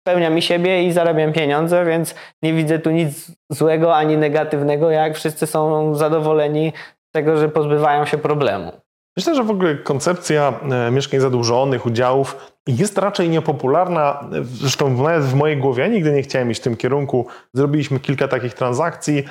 spełniam 0.02 0.38
i 0.38 0.42
siebie 0.42 0.84
i 0.84 0.92
zarabiam 0.92 1.32
pieniądze, 1.32 1.84
więc 1.84 2.14
nie 2.42 2.52
widzę 2.52 2.78
tu 2.78 2.90
nic 2.90 3.32
złego 3.50 3.96
ani 3.96 4.16
negatywnego, 4.16 4.90
jak 4.90 5.14
wszyscy 5.14 5.46
są 5.46 5.94
zadowoleni 5.94 6.72
z 7.08 7.12
tego, 7.14 7.36
że 7.36 7.48
pozbywają 7.48 8.06
się 8.06 8.18
problemu. 8.18 8.72
Myślę, 9.16 9.34
że 9.34 9.44
w 9.44 9.50
ogóle 9.50 9.74
koncepcja 9.74 10.60
e, 10.70 10.90
mieszkań 10.90 11.20
zadłużonych, 11.20 11.86
udziałów 11.86 12.52
jest 12.66 12.98
raczej 12.98 13.28
niepopularna. 13.28 14.30
Zresztą 14.42 14.96
nawet 15.02 15.24
w 15.24 15.34
mojej 15.34 15.56
głowie 15.56 15.82
ja 15.82 15.88
nigdy 15.88 16.12
nie 16.12 16.22
chciałem 16.22 16.50
iść 16.50 16.60
w 16.60 16.64
tym 16.64 16.76
kierunku. 16.76 17.26
Zrobiliśmy 17.54 18.00
kilka 18.00 18.28
takich 18.28 18.54
transakcji 18.54 19.24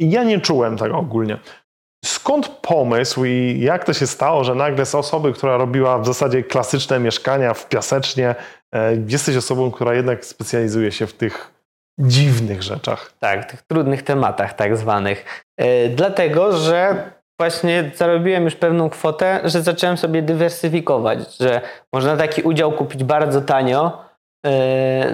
i 0.00 0.10
ja 0.10 0.24
nie 0.24 0.40
czułem 0.40 0.76
tego 0.76 0.98
ogólnie. 0.98 1.38
Skąd 2.04 2.48
pomysł 2.48 3.24
i 3.24 3.60
jak 3.60 3.84
to 3.84 3.92
się 3.92 4.06
stało, 4.06 4.44
że 4.44 4.54
nagle 4.54 4.86
z 4.86 4.94
osoby, 4.94 5.32
która 5.32 5.56
robiła 5.56 5.98
w 5.98 6.06
zasadzie 6.06 6.42
klasyczne 6.42 7.00
mieszkania 7.00 7.54
w 7.54 7.68
Piasecznie, 7.68 8.34
e, 8.74 8.96
jesteś 9.08 9.36
osobą, 9.36 9.70
która 9.70 9.94
jednak 9.94 10.24
specjalizuje 10.24 10.92
się 10.92 11.06
w 11.06 11.12
tych 11.12 11.58
dziwnych 11.98 12.62
rzeczach. 12.62 13.12
Tak, 13.18 13.50
tych 13.50 13.62
trudnych 13.62 14.02
tematach 14.02 14.54
tak 14.54 14.76
zwanych. 14.76 15.44
Yy, 15.58 15.66
dlatego, 15.94 16.56
że 16.56 17.10
właśnie 17.40 17.90
zarobiłem 17.94 18.44
już 18.44 18.56
pewną 18.56 18.90
kwotę, 18.90 19.40
że 19.44 19.62
zacząłem 19.62 19.96
sobie 19.96 20.22
dywersyfikować, 20.22 21.36
że 21.36 21.60
można 21.92 22.16
taki 22.16 22.42
udział 22.42 22.72
kupić 22.72 23.04
bardzo 23.04 23.40
tanio 23.40 24.04
yy, 24.44 24.50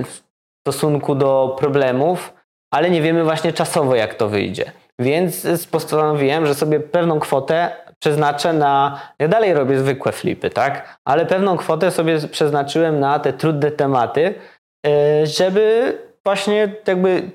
w 0.05 0.21
stosunku 0.69 1.15
do 1.15 1.57
problemów, 1.59 2.35
ale 2.73 2.91
nie 2.91 3.03
wiemy 3.03 3.25
właśnie 3.25 3.53
czasowo, 3.53 3.95
jak 3.95 4.15
to 4.15 4.29
wyjdzie. 4.29 4.73
Więc 5.01 5.67
postanowiłem, 5.67 6.47
że 6.47 6.55
sobie 6.55 6.81
pewną 6.81 7.21
kwotę 7.21 7.71
przeznaczę 7.99 8.53
na. 8.53 9.01
Ja 9.19 9.29
dalej 9.29 9.55
robię 9.55 9.79
zwykłe 9.79 10.13
flipy, 10.13 10.51
tak? 10.51 10.99
Ale 11.05 11.27
pewną 11.27 11.57
kwotę 11.57 11.91
sobie 11.91 12.19
przeznaczyłem 12.19 13.01
na 13.01 13.19
te 13.19 13.33
trudne 13.33 13.71
tematy, 13.71 14.35
e, 14.87 15.27
żeby 15.27 15.99
właśnie 16.25 16.69
jakby 16.87 17.31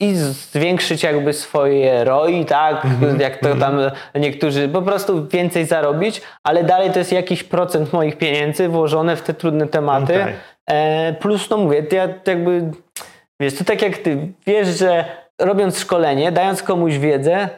i 0.00 0.14
zwiększyć 0.14 1.02
jakby 1.02 1.32
swoje 1.32 2.04
ROI, 2.04 2.44
tak? 2.44 2.84
Mm-hmm. 2.84 3.20
Jak 3.20 3.36
to 3.36 3.56
tam 3.56 3.80
niektórzy 4.14 4.68
po 4.68 4.82
prostu 4.82 5.28
więcej 5.28 5.66
zarobić, 5.66 6.22
ale 6.44 6.64
dalej 6.64 6.90
to 6.90 6.98
jest 6.98 7.12
jakiś 7.12 7.44
procent 7.44 7.92
moich 7.92 8.18
pieniędzy 8.18 8.68
włożone 8.68 9.16
w 9.16 9.22
te 9.22 9.34
trudne 9.34 9.66
tematy. 9.66 10.14
Okay. 10.14 10.34
E, 10.70 11.12
plus, 11.12 11.50
no 11.50 11.56
mówię, 11.56 11.86
ja 11.92 12.08
jakby 12.26 12.70
wiesz, 13.40 13.54
to 13.54 13.64
tak 13.64 13.82
jak 13.82 13.98
ty 13.98 14.32
wiesz, 14.46 14.68
że 14.68 15.04
robiąc 15.40 15.78
szkolenie, 15.78 16.32
dając 16.32 16.62
komuś 16.62 16.98
wiedzę, 16.98 17.48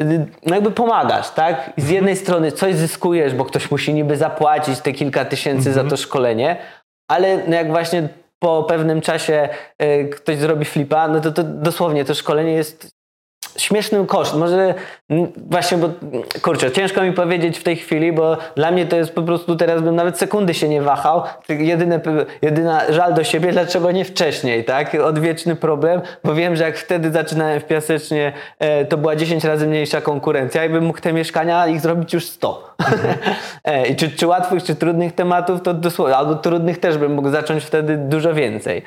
y, 0.00 0.26
no 0.46 0.54
jakby 0.54 0.70
pomagasz, 0.70 1.30
tak? 1.30 1.72
Z 1.76 1.90
jednej 1.90 2.16
strony 2.16 2.52
coś 2.52 2.74
zyskujesz, 2.74 3.34
bo 3.34 3.44
ktoś 3.44 3.70
musi 3.70 3.94
niby 3.94 4.16
zapłacić 4.16 4.80
te 4.80 4.92
kilka 4.92 5.24
tysięcy 5.24 5.70
mm 5.70 5.80
-hmm. 5.80 5.84
za 5.84 5.90
to 5.90 5.96
szkolenie, 5.96 6.56
ale 7.10 7.38
no 7.46 7.56
jak 7.56 7.70
właśnie 7.70 8.08
po 8.42 8.62
pewnym 8.62 9.00
czasie 9.00 9.48
y, 9.82 10.08
ktoś 10.08 10.38
zrobi 10.38 10.64
flipa, 10.64 11.08
no 11.08 11.20
to, 11.20 11.32
to 11.32 11.44
dosłownie 11.44 12.04
to 12.04 12.14
szkolenie 12.14 12.52
jest 12.52 12.90
śmieszny 13.56 14.06
koszt. 14.06 14.34
Może 14.34 14.74
właśnie, 15.50 15.78
bo 15.78 15.88
kurczę, 16.42 16.72
ciężko 16.72 17.02
mi 17.02 17.12
powiedzieć 17.12 17.58
w 17.58 17.62
tej 17.62 17.76
chwili, 17.76 18.12
bo 18.12 18.36
dla 18.56 18.70
mnie 18.70 18.86
to 18.86 18.96
jest 18.96 19.14
po 19.14 19.22
prostu 19.22 19.56
teraz 19.56 19.82
bym 19.82 19.96
nawet 19.96 20.18
sekundy 20.18 20.54
się 20.54 20.68
nie 20.68 20.82
wahał. 20.82 21.22
Jedyne, 21.48 22.00
jedyna 22.42 22.92
żal 22.92 23.14
do 23.14 23.24
siebie, 23.24 23.52
dlaczego 23.52 23.90
nie 23.90 24.04
wcześniej, 24.04 24.64
tak? 24.64 24.94
Odwieczny 24.94 25.56
problem, 25.56 26.00
bo 26.24 26.34
wiem, 26.34 26.56
że 26.56 26.64
jak 26.64 26.76
wtedy 26.76 27.10
zaczynałem 27.10 27.60
w 27.60 27.64
Piasecznie, 27.64 28.32
e, 28.58 28.84
to 28.84 28.96
była 28.96 29.16
10 29.16 29.44
razy 29.44 29.66
mniejsza 29.66 30.00
konkurencja 30.00 30.64
i 30.64 30.68
bym 30.68 30.84
mógł 30.84 31.00
te 31.00 31.12
mieszkania 31.12 31.66
ich 31.66 31.80
zrobić 31.80 32.12
już 32.12 32.26
100. 32.26 32.74
e, 33.64 33.86
I 33.86 33.96
czy, 33.96 34.10
czy 34.10 34.26
łatwych, 34.26 34.62
czy 34.62 34.74
trudnych 34.74 35.14
tematów, 35.14 35.62
to 35.62 35.74
dosłownie, 35.74 36.16
albo 36.16 36.34
trudnych 36.34 36.80
też 36.80 36.98
bym 36.98 37.14
mógł 37.14 37.30
zacząć 37.30 37.64
wtedy 37.64 37.96
dużo 37.96 38.34
więcej. 38.34 38.82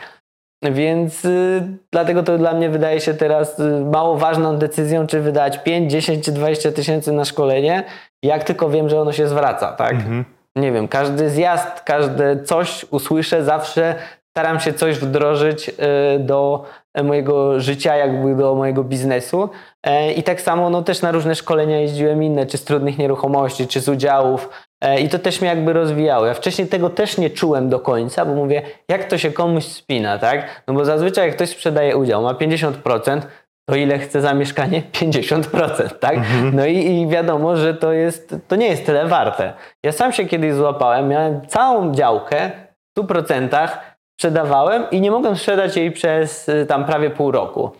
Więc 0.71 1.25
y, 1.25 1.63
dlatego 1.91 2.23
to 2.23 2.37
dla 2.37 2.53
mnie 2.53 2.69
wydaje 2.69 3.01
się 3.01 3.13
teraz 3.13 3.59
y, 3.59 3.85
mało 3.93 4.17
ważną 4.17 4.57
decyzją, 4.57 5.07
czy 5.07 5.21
wydać 5.21 5.57
5, 5.57 5.91
10 5.91 6.25
czy 6.25 6.31
20 6.31 6.71
tysięcy 6.71 7.11
na 7.11 7.25
szkolenie, 7.25 7.83
jak 8.23 8.43
tylko 8.43 8.69
wiem, 8.69 8.89
że 8.89 9.01
ono 9.01 9.11
się 9.11 9.27
zwraca, 9.27 9.71
tak? 9.71 9.91
Mhm. 9.91 10.25
Nie 10.55 10.71
wiem, 10.71 10.87
każdy 10.87 11.29
zjazd, 11.29 11.81
każde 11.81 12.43
coś 12.43 12.85
usłyszę, 12.91 13.43
zawsze 13.43 13.95
staram 14.37 14.59
się 14.59 14.73
coś 14.73 14.97
wdrożyć 14.97 15.69
y, 15.69 15.73
do 16.19 16.63
mojego 17.03 17.59
życia, 17.59 17.95
jakby 17.95 18.35
do 18.35 18.55
mojego 18.55 18.83
biznesu. 18.83 19.49
E, 19.83 20.11
I 20.11 20.23
tak 20.23 20.41
samo 20.41 20.69
no, 20.69 20.83
też 20.83 21.01
na 21.01 21.11
różne 21.11 21.35
szkolenia 21.35 21.79
jeździłem 21.79 22.23
inne, 22.23 22.45
czy 22.45 22.57
z 22.57 22.63
trudnych 22.63 22.97
nieruchomości, 22.97 23.67
czy 23.67 23.81
z 23.81 23.89
udziałów. 23.89 24.49
E, 24.81 24.99
I 24.99 25.09
to 25.09 25.19
też 25.19 25.41
mnie 25.41 25.49
jakby 25.49 25.73
rozwijało. 25.73 26.25
Ja 26.25 26.33
wcześniej 26.33 26.67
tego 26.67 26.89
też 26.89 27.17
nie 27.17 27.29
czułem 27.29 27.69
do 27.69 27.79
końca, 27.79 28.25
bo 28.25 28.33
mówię, 28.33 28.61
jak 28.89 29.03
to 29.03 29.17
się 29.17 29.31
komuś 29.31 29.63
spina, 29.63 30.17
tak? 30.17 30.63
No 30.67 30.73
bo 30.73 30.85
zazwyczaj 30.85 31.27
jak 31.27 31.35
ktoś 31.35 31.49
sprzedaje 31.49 31.97
udział, 31.97 32.23
ma 32.23 32.33
50%, 32.33 33.21
to 33.69 33.75
ile 33.75 33.99
chce 33.99 34.21
za 34.21 34.33
mieszkanie? 34.33 34.83
50%, 35.01 35.89
tak? 35.89 36.15
Mhm. 36.15 36.55
No 36.55 36.65
i, 36.65 36.77
i, 36.77 37.07
wiadomo, 37.07 37.55
że 37.55 37.73
to, 37.73 37.93
jest, 37.93 38.35
to 38.47 38.55
nie 38.55 38.67
jest 38.67 38.85
tyle 38.85 39.07
warte. 39.07 39.53
Ja 39.83 39.91
sam 39.91 40.11
się 40.11 40.25
kiedyś 40.25 40.53
złapałem, 40.53 41.07
miałem 41.07 41.47
całą 41.47 41.93
działkę 41.93 42.51
w 42.97 43.01
100%, 43.01 43.67
sprzedawałem 44.19 44.83
i 44.91 45.01
nie 45.01 45.11
mogłem 45.11 45.35
sprzedać 45.35 45.77
jej 45.77 45.91
przez 45.91 46.49
y, 46.49 46.65
tam 46.65 46.85
prawie 46.85 47.09
pół 47.09 47.31
roku. 47.31 47.71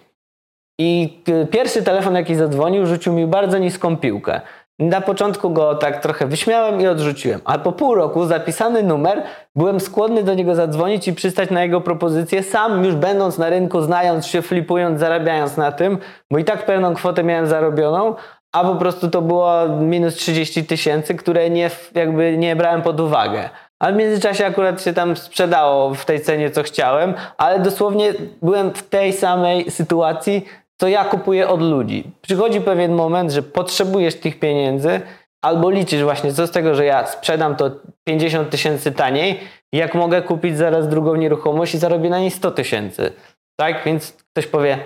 I 0.80 1.20
y, 1.30 1.48
pierwszy 1.48 1.84
telefon, 1.84 2.16
jaki 2.16 2.36
zadzwonił, 2.36 2.86
rzucił 2.86 3.14
mi 3.14 3.28
bardzo 3.28 3.58
niską 3.58 3.98
piłkę. 3.98 4.42
Na 4.80 5.02
początku 5.02 5.50
go 5.50 5.76
tak 5.76 6.02
trochę 6.02 6.28
wyśmiałem 6.28 6.82
i 6.82 6.88
odrzuciłem, 6.88 7.42
a 7.46 7.58
po 7.58 7.72
pół 7.72 7.96
roku 7.96 8.26
zapisany 8.26 8.84
numer 8.84 9.24
byłem 9.56 9.80
skłonny 9.80 10.24
do 10.24 10.34
niego 10.34 10.56
zadzwonić 10.56 11.08
i 11.08 11.14
przystać 11.14 11.50
na 11.50 11.64
jego 11.64 11.82
propozycję, 11.82 12.44
sam 12.44 12.86
już 12.86 12.96
będąc 12.96 13.38
na 13.38 13.50
rynku, 13.50 13.82
znając 13.82 14.28
się, 14.28 14.42
flipując, 14.42 15.00
zarabiając 15.00 15.58
na 15.58 15.72
tym, 15.72 15.98
bo 16.32 16.38
i 16.38 16.44
tak 16.44 16.66
pewną 16.66 16.94
kwotę 16.96 17.24
miałem 17.24 17.48
zarobioną, 17.48 18.16
a 18.52 18.64
po 18.64 18.76
prostu 18.76 19.10
to 19.10 19.22
było 19.22 19.70
minus 19.70 20.16
30 20.16 20.66
tysięcy, 20.66 21.16
które 21.16 21.50
nie, 21.50 21.70
jakby 21.94 22.38
nie 22.38 22.56
brałem 22.56 22.82
pod 22.82 23.00
uwagę. 23.00 23.50
Ale 23.80 23.94
w 23.94 23.98
międzyczasie 23.98 24.46
akurat 24.46 24.82
się 24.82 24.94
tam 24.94 25.18
sprzedało 25.18 25.94
w 25.94 26.06
tej 26.06 26.22
cenie, 26.22 26.50
co 26.50 26.64
chciałem, 26.64 27.14
ale 27.38 27.60
dosłownie 27.60 28.14
byłem 28.42 28.74
w 28.74 28.84
tej 28.84 29.14
samej 29.14 29.72
sytuacji, 29.72 30.46
co 30.82 30.88
ja 30.88 31.06
kupuję 31.06 31.48
od 31.48 31.62
ludzi. 31.62 32.12
Przychodzi 32.22 32.62
pewien 32.62 32.94
moment, 32.94 33.32
że 33.32 33.42
potrzebujesz 33.42 34.16
tych 34.16 34.40
pieniędzy, 34.40 35.02
albo 35.42 35.70
liczysz 35.70 36.04
właśnie, 36.04 36.34
co 36.34 36.48
z 36.48 36.52
tego, 36.52 36.76
że 36.76 36.86
ja 36.86 37.06
sprzedam 37.06 37.56
to 37.56 37.72
50 38.04 38.50
tysięcy 38.50 38.92
taniej, 38.92 39.40
jak 39.74 39.96
mogę 39.96 40.22
kupić 40.22 40.58
zaraz 40.58 40.88
drugą 40.88 41.16
nieruchomość 41.16 41.76
i 41.76 41.78
zarobię 41.78 42.10
na 42.10 42.20
niej 42.20 42.32
100 42.32 42.52
tysięcy. 42.52 43.14
Tak? 43.60 43.84
Więc 43.86 44.18
ktoś 44.32 44.48
powie, 44.48 44.78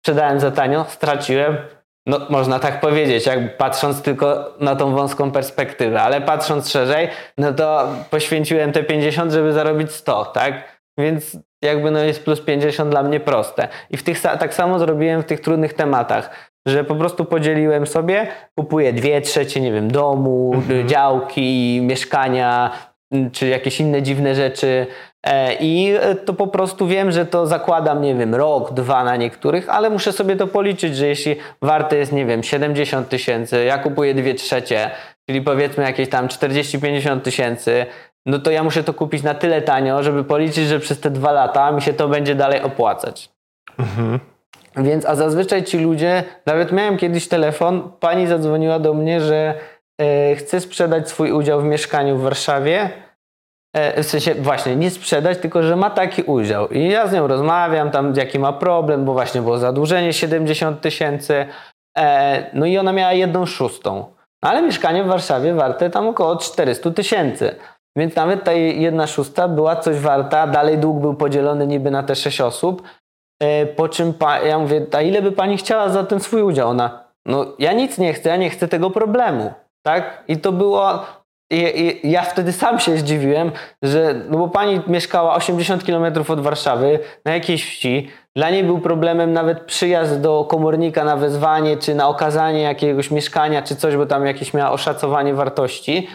sprzedałem 0.00 0.40
za 0.40 0.50
tanio, 0.50 0.84
straciłem, 0.88 1.56
no, 2.06 2.20
można 2.30 2.58
tak 2.58 2.80
powiedzieć, 2.80 3.26
jak 3.26 3.56
patrząc 3.56 4.02
tylko 4.02 4.54
na 4.60 4.76
tą 4.76 4.94
wąską 4.94 5.30
perspektywę, 5.30 6.02
ale 6.02 6.20
patrząc 6.20 6.70
szerzej, 6.70 7.08
no 7.38 7.52
to 7.52 7.88
poświęciłem 8.10 8.72
te 8.72 8.82
50, 8.82 9.32
żeby 9.32 9.52
zarobić 9.52 9.92
100, 9.92 10.24
tak? 10.24 10.78
Więc 10.98 11.36
jakby 11.62 11.90
no 11.90 11.98
jest 11.98 12.24
plus 12.24 12.40
50 12.40 12.90
dla 12.90 13.02
mnie 13.02 13.20
proste. 13.20 13.68
I 13.90 13.96
w 13.96 14.02
tych, 14.02 14.20
tak 14.20 14.54
samo 14.54 14.78
zrobiłem 14.78 15.22
w 15.22 15.26
tych 15.26 15.40
trudnych 15.40 15.74
tematach, 15.74 16.30
że 16.66 16.84
po 16.84 16.94
prostu 16.94 17.24
podzieliłem 17.24 17.86
sobie, 17.86 18.26
kupuję 18.58 18.92
dwie 18.92 19.20
trzecie, 19.20 19.60
nie 19.60 19.72
wiem, 19.72 19.90
domu, 19.90 20.52
mhm. 20.54 20.88
działki, 20.88 21.80
mieszkania, 21.82 22.70
czy 23.32 23.46
jakieś 23.46 23.80
inne 23.80 24.02
dziwne 24.02 24.34
rzeczy, 24.34 24.86
E, 25.26 25.54
I 25.60 25.94
to 26.24 26.34
po 26.34 26.46
prostu 26.46 26.86
wiem, 26.86 27.10
że 27.10 27.26
to 27.26 27.46
zakładam, 27.46 28.02
nie 28.02 28.14
wiem, 28.14 28.34
rok, 28.34 28.74
dwa 28.74 29.04
na 29.04 29.16
niektórych, 29.16 29.68
ale 29.68 29.90
muszę 29.90 30.12
sobie 30.12 30.36
to 30.36 30.46
policzyć, 30.46 30.96
że 30.96 31.06
jeśli 31.06 31.36
warte 31.62 31.96
jest, 31.96 32.12
nie 32.12 32.26
wiem, 32.26 32.42
70 32.42 33.08
tysięcy, 33.08 33.64
ja 33.64 33.78
kupuję 33.78 34.14
dwie 34.14 34.34
trzecie, 34.34 34.90
czyli 35.28 35.42
powiedzmy 35.42 35.84
jakieś 35.84 36.08
tam 36.08 36.28
40-50 36.28 37.20
tysięcy, 37.20 37.86
no 38.26 38.38
to 38.38 38.50
ja 38.50 38.64
muszę 38.64 38.84
to 38.84 38.94
kupić 38.94 39.22
na 39.22 39.34
tyle 39.34 39.62
tanio, 39.62 40.02
żeby 40.02 40.24
policzyć, 40.24 40.68
że 40.68 40.80
przez 40.80 41.00
te 41.00 41.10
dwa 41.10 41.32
lata 41.32 41.72
mi 41.72 41.82
się 41.82 41.92
to 41.92 42.08
będzie 42.08 42.34
dalej 42.34 42.62
opłacać. 42.62 43.30
Mhm. 43.78 44.20
Więc, 44.76 45.06
a 45.06 45.14
zazwyczaj 45.14 45.64
ci 45.64 45.78
ludzie, 45.78 46.24
nawet 46.46 46.72
miałem 46.72 46.96
kiedyś 46.96 47.28
telefon, 47.28 47.90
pani 48.00 48.26
zadzwoniła 48.26 48.78
do 48.78 48.94
mnie, 48.94 49.20
że 49.20 49.54
e, 50.00 50.36
chce 50.36 50.60
sprzedać 50.60 51.08
swój 51.08 51.32
udział 51.32 51.60
w 51.60 51.64
mieszkaniu 51.64 52.16
w 52.16 52.22
Warszawie, 52.22 52.90
E, 53.78 54.02
w 54.02 54.06
sensie 54.06 54.34
właśnie 54.34 54.76
nie 54.76 54.90
sprzedać, 54.90 55.38
tylko 55.38 55.62
że 55.62 55.76
ma 55.76 55.90
taki 55.90 56.22
udział. 56.22 56.68
I 56.68 56.88
ja 56.88 57.06
z 57.06 57.12
nią 57.12 57.26
rozmawiam, 57.26 57.90
tam 57.90 58.14
jaki 58.16 58.38
ma 58.38 58.52
problem, 58.52 59.04
bo 59.04 59.12
właśnie 59.12 59.42
było 59.42 59.58
zadłużenie 59.58 60.12
70 60.12 60.80
tysięcy. 60.80 61.46
E, 61.98 62.50
no 62.54 62.66
i 62.66 62.78
ona 62.78 62.92
miała 62.92 63.12
jedną 63.12 63.46
szóstą. 63.46 64.04
No 64.42 64.50
ale 64.50 64.62
mieszkanie 64.62 65.04
w 65.04 65.06
Warszawie 65.06 65.54
warte 65.54 65.90
tam 65.90 66.08
około 66.08 66.36
400 66.36 66.90
tysięcy. 66.90 67.56
Więc 67.98 68.16
nawet 68.16 68.44
ta 68.44 68.52
jedna 68.52 69.06
szósta 69.06 69.48
była 69.48 69.76
coś 69.76 69.98
warta. 69.98 70.46
Dalej 70.46 70.78
dług 70.78 71.00
był 71.00 71.14
podzielony 71.14 71.66
niby 71.66 71.90
na 71.90 72.02
te 72.02 72.14
sześć 72.14 72.40
osób. 72.40 72.82
E, 73.42 73.66
po 73.66 73.88
czym 73.88 74.14
ja 74.44 74.58
mówię, 74.58 74.86
a 74.92 75.02
ile 75.02 75.22
by 75.22 75.32
pani 75.32 75.56
chciała 75.56 75.88
za 75.88 76.04
ten 76.04 76.20
swój 76.20 76.42
udział? 76.42 76.68
Ona, 76.68 77.04
no 77.26 77.46
ja 77.58 77.72
nic 77.72 77.98
nie 77.98 78.12
chcę, 78.12 78.28
ja 78.28 78.36
nie 78.36 78.50
chcę 78.50 78.68
tego 78.68 78.90
problemu. 78.90 79.52
Tak? 79.82 80.24
I 80.28 80.36
to 80.36 80.52
było 80.52 81.04
i, 81.50 81.56
I, 81.56 82.10
ja 82.10 82.22
wtedy 82.22 82.52
sam 82.52 82.78
się 82.78 82.96
zdziwiłem, 82.96 83.52
że, 83.82 84.14
no 84.28 84.38
bo 84.38 84.48
pani 84.48 84.80
mieszkała 84.86 85.34
80 85.34 85.84
km 85.84 86.04
od 86.28 86.40
Warszawy 86.40 86.98
na 87.24 87.32
jakiejś 87.32 87.64
wsi. 87.64 88.10
Dla 88.36 88.50
niej 88.50 88.64
był 88.64 88.80
problemem 88.80 89.32
nawet 89.32 89.60
przyjazd 89.60 90.20
do 90.20 90.44
komornika 90.44 91.04
na 91.04 91.16
wezwanie, 91.16 91.76
czy 91.76 91.94
na 91.94 92.08
okazanie 92.08 92.62
jakiegoś 92.62 93.10
mieszkania, 93.10 93.62
czy 93.62 93.76
coś, 93.76 93.96
bo 93.96 94.06
tam 94.06 94.26
jakieś 94.26 94.54
miała 94.54 94.70
oszacowanie 94.70 95.34
wartości. 95.34 96.08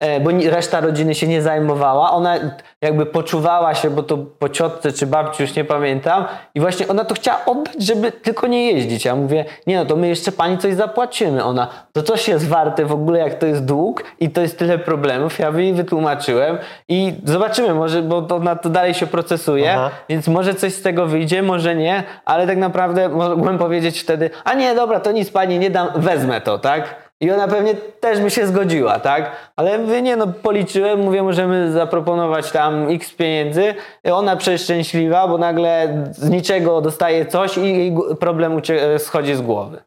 E, 0.00 0.20
bo 0.20 0.30
reszta 0.50 0.80
rodziny 0.80 1.14
się 1.14 1.26
nie 1.26 1.42
zajmowała. 1.42 2.10
Ona 2.10 2.34
jakby 2.82 3.06
poczuwała 3.06 3.74
się, 3.74 3.90
bo 3.90 4.02
to 4.02 4.18
po 4.18 4.48
ciotce 4.48 4.92
czy 4.92 5.06
babci, 5.06 5.42
już 5.42 5.54
nie 5.54 5.64
pamiętam, 5.64 6.24
i 6.54 6.60
właśnie 6.60 6.88
ona 6.88 7.04
to 7.04 7.14
chciała 7.14 7.44
oddać, 7.44 7.82
żeby 7.82 8.12
tylko 8.12 8.46
nie 8.46 8.72
jeździć. 8.72 9.04
Ja 9.04 9.16
mówię, 9.16 9.44
nie 9.66 9.76
no, 9.76 9.84
to 9.84 9.96
my 9.96 10.08
jeszcze 10.08 10.32
pani 10.32 10.58
coś 10.58 10.74
zapłacimy. 10.74 11.44
Ona, 11.44 11.68
to 11.92 12.02
coś 12.02 12.28
jest 12.28 12.48
warte 12.48 12.84
w 12.84 12.92
ogóle, 12.92 13.18
jak 13.18 13.34
to 13.34 13.46
jest 13.46 13.64
dług 13.64 14.04
i 14.20 14.30
to 14.30 14.40
jest 14.40 14.58
tyle 14.58 14.78
problemów. 14.78 15.38
Ja 15.38 15.50
jej 15.50 15.72
wytłumaczyłem 15.72 16.58
i 16.88 17.14
zobaczymy, 17.24 17.74
może, 17.74 18.02
bo 18.02 18.22
to, 18.22 18.38
na 18.38 18.56
to 18.56 18.70
dalej 18.70 18.94
się 18.94 19.06
procesuje, 19.06 19.72
Aha. 19.72 19.90
więc 20.08 20.28
może 20.28 20.54
coś 20.54 20.74
z 20.74 20.82
tego 20.82 21.06
wyjdzie, 21.06 21.42
może 21.42 21.74
nie, 21.74 22.02
ale 22.24 22.46
tak 22.46 22.56
naprawdę 22.56 23.08
mogłem 23.08 23.58
powiedzieć 23.58 24.00
wtedy, 24.00 24.30
a 24.44 24.54
nie, 24.54 24.74
dobra, 24.74 25.00
to 25.00 25.12
nic 25.12 25.30
pani 25.30 25.58
nie 25.58 25.70
dam, 25.70 25.88
wezmę 25.96 26.40
to, 26.40 26.58
tak? 26.58 27.07
I 27.20 27.30
ona 27.30 27.48
pewnie 27.48 27.74
też 27.74 28.20
by 28.20 28.30
się 28.30 28.46
zgodziła, 28.46 29.00
tak? 29.00 29.30
Ale 29.56 29.78
mówię, 29.78 30.02
nie 30.02 30.16
no, 30.16 30.26
policzyłem, 30.26 31.00
mówię, 31.00 31.22
możemy 31.22 31.72
zaproponować 31.72 32.50
tam 32.52 32.88
x 32.88 33.14
pieniędzy. 33.14 33.74
Ona 34.12 34.36
przeszczęśliwa, 34.36 35.28
bo 35.28 35.38
nagle 35.38 36.04
z 36.10 36.30
niczego 36.30 36.80
dostaje 36.80 37.26
coś 37.26 37.56
i 37.58 37.62
jej 37.62 37.96
problem 38.20 38.56
ucie- 38.56 38.98
schodzi 38.98 39.34
z 39.34 39.40
głowy. 39.40 39.82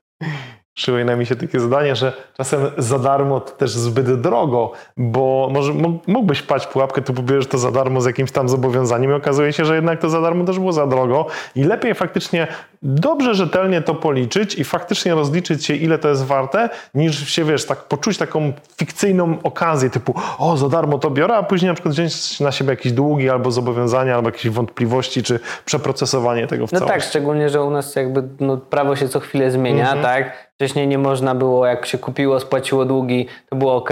Przypomina 0.73 1.15
mi 1.15 1.25
się 1.25 1.35
takie 1.35 1.59
zdanie, 1.59 1.95
że 1.95 2.13
czasem 2.37 2.61
za 2.77 2.99
darmo 2.99 3.39
to 3.39 3.51
też 3.51 3.71
zbyt 3.71 4.21
drogo, 4.21 4.71
bo 4.97 5.49
może 5.51 5.73
mógłbyś 6.07 6.41
paść 6.41 6.67
pułapkę, 6.67 7.01
tu 7.01 7.13
pobierzesz 7.13 7.47
to 7.47 7.57
za 7.57 7.71
darmo 7.71 8.01
z 8.01 8.05
jakimś 8.05 8.31
tam 8.31 8.49
zobowiązaniem 8.49 9.11
i 9.11 9.13
okazuje 9.13 9.53
się, 9.53 9.65
że 9.65 9.75
jednak 9.75 9.99
to 9.99 10.09
za 10.09 10.21
darmo 10.21 10.45
też 10.45 10.59
było 10.59 10.73
za 10.73 10.87
drogo 10.87 11.25
i 11.55 11.63
lepiej 11.63 11.95
faktycznie 11.95 12.47
dobrze, 12.83 13.35
rzetelnie 13.35 13.81
to 13.81 13.95
policzyć 13.95 14.55
i 14.55 14.63
faktycznie 14.63 15.15
rozliczyć 15.15 15.65
się, 15.65 15.75
ile 15.75 15.97
to 15.97 16.09
jest 16.09 16.25
warte, 16.25 16.69
niż 16.93 17.29
się, 17.29 17.43
wiesz, 17.43 17.65
tak 17.65 17.77
poczuć 17.77 18.17
taką 18.17 18.53
fikcyjną 18.77 19.37
okazję 19.43 19.89
typu 19.89 20.13
o, 20.37 20.57
za 20.57 20.69
darmo 20.69 20.99
to 20.99 21.09
biorę, 21.09 21.35
a 21.35 21.43
później 21.43 21.67
na 21.69 21.73
przykład 21.73 21.93
wziąć 21.93 22.39
na 22.39 22.51
siebie 22.51 22.69
jakieś 22.69 22.91
długi 22.91 23.29
albo 23.29 23.51
zobowiązania, 23.51 24.15
albo 24.15 24.29
jakieś 24.29 24.49
wątpliwości, 24.51 25.23
czy 25.23 25.39
przeprocesowanie 25.65 26.47
tego 26.47 26.67
w 26.67 26.71
No 26.71 26.79
tak, 26.79 27.03
szczególnie, 27.03 27.49
że 27.49 27.63
u 27.63 27.69
nas 27.69 27.95
jakby 27.95 28.23
no, 28.39 28.57
prawo 28.57 28.95
się 28.95 29.09
co 29.09 29.19
chwilę 29.19 29.51
zmienia, 29.51 29.95
tak? 30.01 30.50
Wcześniej 30.61 30.87
nie 30.87 30.97
można 30.97 31.35
było, 31.35 31.65
jak 31.65 31.85
się 31.85 31.97
kupiło, 31.97 32.39
spłaciło 32.39 32.85
długi, 32.85 33.27
to 33.49 33.55
było 33.55 33.75
ok. 33.75 33.89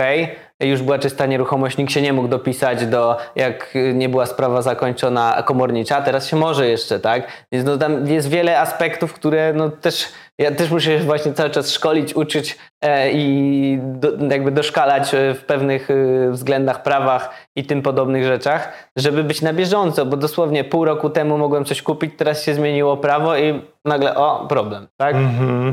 Już 0.64 0.82
była 0.82 1.00
czysta 1.00 1.26
nieruchomość, 1.26 1.78
nikt 1.78 1.92
się 1.92 2.02
nie 2.02 2.14
mógł 2.14 2.28
dopisać 2.28 2.86
do, 2.86 3.18
jak 3.36 3.74
nie 3.94 4.10
była 4.10 4.26
sprawa 4.26 4.62
zakończona 4.62 5.44
komornicza, 5.46 6.02
teraz 6.02 6.28
się 6.28 6.38
może 6.38 6.68
jeszcze, 6.68 7.00
tak? 7.00 7.28
Więc 7.52 7.66
no, 7.66 7.78
tam 7.78 8.08
jest 8.08 8.30
wiele 8.30 8.60
aspektów, 8.60 9.14
które 9.14 9.54
no 9.54 9.70
też, 9.70 10.06
ja 10.38 10.52
też 10.52 10.72
muszę 10.72 11.00
się 11.00 11.06
właśnie 11.06 11.34
cały 11.34 11.50
czas 11.50 11.72
szkolić, 11.72 12.16
uczyć 12.16 12.58
e, 12.82 13.12
i 13.12 13.80
do, 13.82 14.12
jakby 14.30 14.52
doszkalać 14.52 15.14
e, 15.14 15.34
w 15.34 15.46
pewnych 15.46 15.90
e, 15.92 16.32
względach, 16.32 16.84
prawach 16.84 17.30
i 17.56 17.64
tym 17.64 17.82
podobnych 17.82 18.24
rzeczach, 18.24 18.90
żeby 18.96 19.24
być 19.24 19.42
na 19.42 19.54
bieżąco, 19.54 20.06
bo 20.06 20.18
dosłownie 20.18 20.64
pół 20.64 20.86
roku 20.86 21.10
temu 21.10 21.38
mogłem 21.38 21.66
coś 21.66 21.82
kupić, 21.82 22.12
teraz 22.18 22.44
się 22.44 22.54
zmieniło 22.54 22.98
prawo 22.98 23.38
i 23.38 23.62
nagle 23.86 24.16
o, 24.16 24.48
problem, 24.50 24.88
tak? 24.98 25.16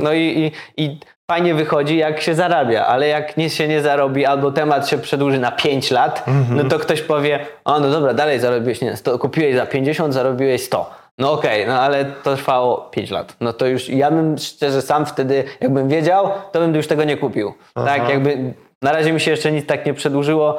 No 0.03 0.13
i, 0.13 0.53
i, 0.77 0.85
i 0.85 1.01
fajnie 1.31 1.55
wychodzi, 1.55 1.97
jak 1.97 2.21
się 2.21 2.35
zarabia, 2.35 2.87
ale 2.87 3.09
jak 3.09 3.37
nie 3.37 3.51
się 3.51 3.69
nie 3.69 3.83
zarobi 3.83 4.27
albo 4.27 4.53
temat 4.53 4.89
się 4.89 4.99
przedłuży 4.99 5.39
na 5.39 5.53
5 5.53 5.91
lat, 5.91 6.25
no 6.51 6.65
to 6.65 6.79
ktoś 6.79 7.03
powie, 7.03 7.47
o 7.65 7.81
no 7.81 7.91
dobra, 7.91 8.15
dalej 8.15 8.41
zarobiłeś, 8.41 8.81
nie, 8.81 8.97
100, 8.97 9.19
kupiłeś 9.19 9.57
za 9.57 9.67
50, 9.67 10.15
zarobiłeś 10.15 10.65
100. 10.65 10.91
No 11.19 11.33
okej, 11.33 11.67
no 11.67 11.81
ale 11.81 12.05
to 12.05 12.37
trwało 12.37 12.89
5 12.91 13.11
lat. 13.11 13.37
No 13.41 13.53
to 13.53 13.67
już 13.67 13.89
ja 13.89 14.11
bym 14.11 14.39
szczerze 14.39 14.83
sam 14.83 15.07
wtedy, 15.07 15.45
jakbym 15.61 15.89
wiedział, 15.89 16.31
to 16.53 16.61
bym 16.61 16.75
już 16.75 16.87
tego 16.87 17.05
nie 17.05 17.17
kupił. 17.17 17.55
Tak, 17.75 18.09
jakby 18.09 18.55
na 18.83 18.93
razie 18.93 19.13
mi 19.13 19.21
się 19.21 19.31
jeszcze 19.31 19.53
nic 19.53 19.67
tak 19.67 19.87
nie 19.87 19.95
przedłużyło 19.95 20.59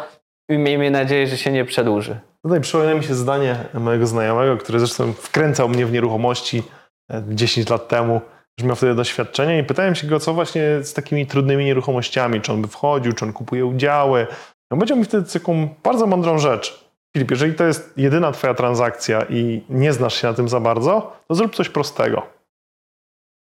i 0.50 0.58
miejmy 0.58 0.92
nadzieję, 0.92 1.28
że 1.28 1.38
się 1.38 1.52
nie 1.52 1.66
przedłuży. 1.66 2.20
Tutaj 2.44 2.62
przypomina 2.62 2.94
mi 2.94 3.04
się 3.04 3.16
zdanie 3.16 3.56
mojego 3.74 4.08
znajomego, 4.08 4.58
który 4.58 4.80
zresztą 4.80 5.14
wkręcał 5.14 5.70
mnie 5.70 5.86
w 5.86 5.92
nieruchomości 5.92 6.64
e, 7.12 7.24
10 7.28 7.70
lat 7.70 7.88
temu, 7.88 8.22
już 8.58 8.68
miał 8.68 8.76
wtedy 8.76 8.96
doświadczenie 8.96 9.60
i 9.60 9.64
pytałem 9.64 9.96
się 9.96 10.08
go, 10.08 10.20
co 10.20 10.34
właśnie 10.34 10.62
z 10.82 10.94
takimi 10.94 11.28
trudnymi 11.28 11.66
nieruchomościami, 11.66 12.42
czy 12.42 12.54
on 12.54 12.62
by 12.62 12.68
wchodził, 12.68 13.14
czy 13.14 13.26
on 13.26 13.34
kupuje 13.34 13.66
udziały. 13.66 14.28
No 14.72 14.78
powiedział 14.78 14.98
mi 14.98 15.04
wtedy 15.06 15.32
taką 15.32 15.70
bardzo 15.84 16.08
mądrą 16.08 16.38
rzecz. 16.38 16.88
Filip, 17.14 17.32
jeżeli 17.32 17.54
to 17.54 17.64
jest 17.64 17.94
jedyna 17.98 18.32
twoja 18.32 18.54
transakcja 18.54 19.26
i 19.30 19.62
nie 19.70 19.94
znasz 19.94 20.22
się 20.22 20.28
na 20.28 20.34
tym 20.34 20.50
za 20.50 20.60
bardzo, 20.60 21.18
to 21.28 21.36
zrób 21.36 21.56
coś 21.56 21.70
prostego. 21.70 22.28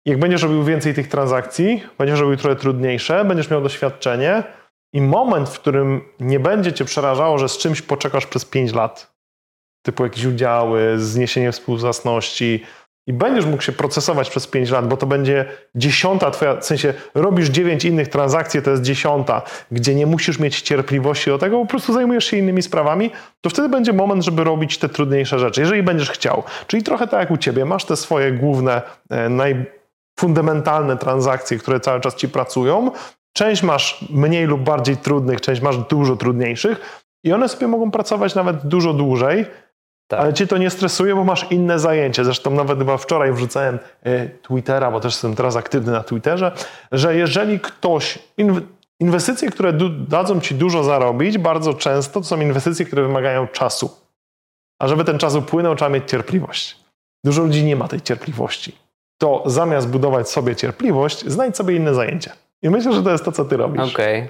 Jak 0.06 0.18
będziesz 0.18 0.42
robił 0.42 0.64
więcej 0.64 0.94
tych 0.94 1.08
transakcji, 1.08 1.82
będziesz 1.98 2.20
robił 2.20 2.36
trochę 2.36 2.56
trudniejsze, 2.56 3.24
będziesz 3.24 3.50
miał 3.50 3.62
doświadczenie 3.62 4.42
i 4.92 5.00
moment, 5.00 5.48
w 5.48 5.60
którym 5.60 6.00
nie 6.20 6.40
będzie 6.40 6.72
cię 6.72 6.84
przerażało, 6.84 7.38
że 7.38 7.48
z 7.48 7.58
czymś 7.58 7.82
poczekasz 7.82 8.26
przez 8.26 8.44
5 8.44 8.72
lat, 8.72 9.14
typu 9.82 10.04
jakieś 10.04 10.24
udziały, 10.24 10.98
zniesienie 10.98 11.52
współwłasności 11.52 12.64
i 13.06 13.12
będziesz 13.12 13.46
mógł 13.46 13.62
się 13.62 13.72
procesować 13.72 14.30
przez 14.30 14.46
5 14.46 14.70
lat, 14.70 14.88
bo 14.88 14.96
to 14.96 15.06
będzie 15.06 15.44
dziesiąta 15.74 16.30
twoja, 16.30 16.56
w 16.56 16.64
sensie 16.64 16.94
robisz 17.14 17.48
9 17.48 17.84
innych 17.84 18.08
transakcji, 18.08 18.62
to 18.62 18.70
jest 18.70 18.82
dziesiąta, 18.82 19.42
gdzie 19.70 19.94
nie 19.94 20.06
musisz 20.06 20.38
mieć 20.38 20.60
cierpliwości 20.60 21.30
do 21.30 21.38
tego, 21.38 21.58
po 21.58 21.66
prostu 21.66 21.92
zajmujesz 21.92 22.24
się 22.24 22.36
innymi 22.36 22.62
sprawami, 22.62 23.10
to 23.40 23.50
wtedy 23.50 23.68
będzie 23.68 23.92
moment, 23.92 24.24
żeby 24.24 24.44
robić 24.44 24.78
te 24.78 24.88
trudniejsze 24.88 25.38
rzeczy, 25.38 25.60
jeżeli 25.60 25.82
będziesz 25.82 26.10
chciał. 26.10 26.42
Czyli 26.66 26.82
trochę 26.82 27.06
tak 27.08 27.20
jak 27.20 27.30
u 27.30 27.36
ciebie, 27.36 27.64
masz 27.64 27.84
te 27.84 27.96
swoje 27.96 28.32
główne, 28.32 28.82
e, 29.10 29.28
najfundamentalne 29.28 30.96
transakcje, 30.96 31.58
które 31.58 31.80
cały 31.80 32.00
czas 32.00 32.14
ci 32.14 32.28
pracują, 32.28 32.90
Część 33.32 33.62
masz 33.62 34.04
mniej 34.10 34.46
lub 34.46 34.60
bardziej 34.60 34.96
trudnych, 34.96 35.40
część 35.40 35.62
masz 35.62 35.78
dużo 35.78 36.16
trudniejszych 36.16 37.02
i 37.24 37.32
one 37.32 37.48
sobie 37.48 37.66
mogą 37.66 37.90
pracować 37.90 38.34
nawet 38.34 38.66
dużo 38.66 38.92
dłużej, 38.92 39.46
Tak. 40.10 40.20
ale 40.20 40.34
cię 40.34 40.46
to 40.46 40.58
nie 40.58 40.70
stresuje, 40.70 41.14
bo 41.14 41.24
masz 41.24 41.46
inne 41.50 41.78
zajęcie. 41.78 42.24
Zresztą 42.24 42.50
nawet 42.50 42.78
chyba 42.78 42.96
wczoraj 42.96 43.32
wrzucałem 43.32 43.78
e, 44.02 44.28
Twittera, 44.28 44.90
bo 44.90 45.00
też 45.00 45.12
jestem 45.12 45.34
teraz 45.34 45.56
aktywny 45.56 45.92
na 45.92 46.02
Twitterze, 46.02 46.52
że 46.92 47.16
jeżeli 47.16 47.60
ktoś... 47.60 48.18
Inw 48.36 48.60
inwestycje, 49.00 49.50
które 49.50 49.72
dadzą 50.08 50.40
ci 50.40 50.54
dużo 50.54 50.84
zarobić, 50.84 51.38
bardzo 51.38 51.74
często 51.74 52.20
to 52.20 52.26
są 52.26 52.40
inwestycje, 52.40 52.86
które 52.86 53.02
wymagają 53.02 53.46
czasu. 53.48 53.90
A 54.78 54.88
żeby 54.88 55.04
ten 55.04 55.18
czas 55.18 55.34
upłynął, 55.34 55.74
trzeba 55.74 55.88
mieć 55.88 56.10
cierpliwość. 56.10 56.76
Dużo 57.24 57.42
ludzi 57.42 57.64
nie 57.64 57.76
ma 57.76 57.88
tej 57.88 58.00
cierpliwości. 58.00 58.76
To 59.18 59.42
zamiast 59.46 59.88
budować 59.88 60.30
sobie 60.30 60.56
cierpliwość, 60.56 61.26
znajdź 61.26 61.56
sobie 61.56 61.76
inne 61.76 61.94
zajęcie. 61.94 62.32
I 62.62 62.70
myślę, 62.70 62.92
że 62.92 63.02
to 63.02 63.10
jest 63.10 63.24
to, 63.24 63.32
co 63.32 63.44
ty 63.44 63.56
robisz. 63.56 63.94
Okej. 63.94 64.28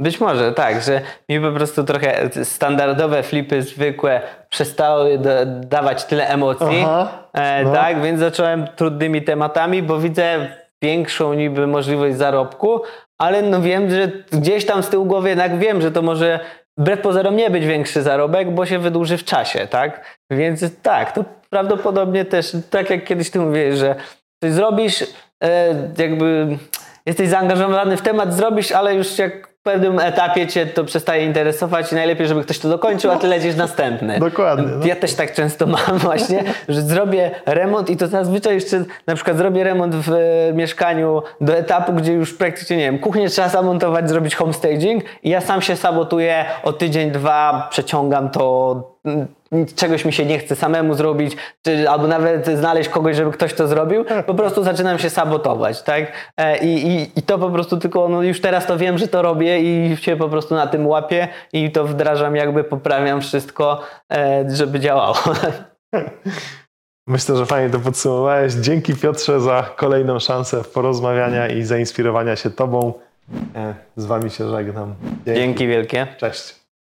Być 0.00 0.20
może 0.20 0.52
tak, 0.52 0.82
że 0.82 1.00
mi 1.28 1.40
po 1.40 1.52
prostu 1.52 1.84
trochę 1.84 2.30
standardowe 2.44 3.22
flipy 3.22 3.62
zwykłe 3.62 4.20
przestały 4.50 5.18
da- 5.18 5.44
dawać 5.46 6.04
tyle 6.04 6.28
emocji. 6.28 6.82
Aha, 6.84 7.08
E, 7.32 7.64
no. 7.64 7.72
Tak, 7.72 8.02
więc 8.02 8.20
zacząłem 8.20 8.66
trudnymi 8.76 9.22
tematami, 9.22 9.82
bo 9.82 9.98
widzę 9.98 10.46
większą 10.82 11.34
niby 11.34 11.66
możliwość 11.66 12.16
zarobku, 12.16 12.82
ale 13.18 13.42
no 13.42 13.62
wiem, 13.62 13.90
że 13.90 14.08
gdzieś 14.32 14.66
tam 14.66 14.82
z 14.82 14.88
tyłu 14.88 15.04
głowy 15.06 15.28
jednak 15.28 15.58
wiem, 15.58 15.80
że 15.82 15.90
to 15.92 16.02
może 16.02 16.40
wbrew 16.78 17.00
pozorom 17.00 17.36
nie 17.36 17.50
być 17.50 17.66
większy 17.66 18.02
zarobek, 18.02 18.50
bo 18.50 18.66
się 18.66 18.78
wydłuży 18.78 19.18
w 19.18 19.24
czasie, 19.24 19.66
tak? 19.66 20.18
Więc 20.30 20.80
tak, 20.82 21.12
to 21.12 21.24
prawdopodobnie 21.50 22.24
też, 22.24 22.56
tak 22.70 22.90
jak 22.90 23.04
kiedyś 23.04 23.30
ty 23.30 23.38
mówiłeś, 23.38 23.74
że 23.78 23.94
coś 24.44 24.52
zrobisz, 24.52 25.04
e, 25.44 25.74
jakby 25.98 26.58
jesteś 27.06 27.28
zaangażowany 27.28 27.96
w 27.96 28.02
temat, 28.02 28.34
zrobisz, 28.34 28.72
ale 28.72 28.94
już 28.94 29.18
jak 29.18 29.49
w 29.60 29.62
pewnym 29.62 29.98
etapie 29.98 30.46
cię 30.46 30.66
to 30.66 30.84
przestaje 30.84 31.24
interesować 31.24 31.92
i 31.92 31.94
najlepiej, 31.94 32.26
żeby 32.26 32.42
ktoś 32.42 32.58
to 32.58 32.68
dokończył, 32.68 33.10
a 33.10 33.16
ty 33.16 33.26
lecisz 33.26 33.56
następny. 33.56 34.18
Dokładnie, 34.18 34.66
no. 34.76 34.86
Ja 34.86 34.96
też 34.96 35.14
tak 35.14 35.34
często 35.34 35.66
mam 35.88 35.98
właśnie, 35.98 36.44
że 36.68 36.82
zrobię 36.82 37.30
remont 37.46 37.90
i 37.90 37.96
to 37.96 38.06
zazwyczaj 38.06 38.54
jeszcze 38.54 38.84
na 39.06 39.14
przykład 39.14 39.36
zrobię 39.36 39.64
remont 39.64 39.94
w 39.94 40.12
e, 40.12 40.52
mieszkaniu 40.52 41.22
do 41.40 41.56
etapu, 41.56 41.92
gdzie 41.92 42.12
już 42.12 42.34
praktycznie, 42.34 42.76
nie 42.76 42.82
wiem, 42.82 42.98
kuchnię 42.98 43.28
trzeba 43.28 43.48
zamontować, 43.48 44.08
zrobić 44.08 44.34
homestaging 44.34 45.04
i 45.22 45.30
ja 45.30 45.40
sam 45.40 45.62
się 45.62 45.76
sabotuję 45.76 46.44
o 46.62 46.72
tydzień, 46.72 47.10
dwa, 47.10 47.68
przeciągam 47.70 48.30
to, 48.30 48.89
czegoś 49.76 50.04
mi 50.04 50.12
się 50.12 50.26
nie 50.26 50.38
chce 50.38 50.56
samemu 50.56 50.94
zrobić, 50.94 51.36
czy, 51.62 51.90
albo 51.90 52.06
nawet 52.06 52.46
znaleźć 52.46 52.90
kogoś, 52.90 53.16
żeby 53.16 53.32
ktoś 53.32 53.54
to 53.54 53.68
zrobił, 53.68 54.04
po 54.26 54.34
prostu 54.34 54.64
zaczynam 54.64 54.98
się 54.98 55.10
sabotować, 55.10 55.82
tak? 55.82 56.12
E, 56.36 56.58
I, 56.58 56.86
i, 56.86 57.18
i 57.18 57.22
to 57.22 57.38
po 57.38 57.50
prostu 57.50 57.76
tylko, 57.76 58.08
no 58.08 58.22
już 58.22 58.40
teraz 58.40 58.66
to 58.66 58.78
wiem, 58.78 58.98
że 58.98 59.08
to 59.08 59.22
robię 59.22 59.60
i 59.60 59.96
się 59.96 60.16
po 60.16 60.28
prostu 60.28 60.54
na 60.54 60.66
tym 60.66 60.86
łapię 60.86 61.28
i 61.52 61.70
to 61.70 61.84
wdrażam, 61.84 62.36
jakby 62.36 62.64
poprawiam 62.64 63.20
wszystko, 63.20 63.80
e, 64.12 64.44
żeby 64.48 64.80
działało. 64.80 65.16
Myślę, 67.06 67.36
że 67.36 67.46
fajnie 67.46 67.70
to 67.70 67.78
podsumowałeś. 67.78 68.52
Dzięki 68.52 68.94
Piotrze 68.94 69.40
za 69.40 69.62
kolejną 69.76 70.18
szansę 70.18 70.64
porozmawiania 70.74 71.48
i 71.48 71.62
zainspirowania 71.62 72.36
się 72.36 72.50
Tobą. 72.50 72.92
E, 73.56 73.74
Z 73.96 74.04
Wami 74.04 74.30
się 74.30 74.50
żegnam. 74.50 74.94
Dzięki 75.26 75.66
wielkie. 75.66 76.06
Cześć. 76.18 76.59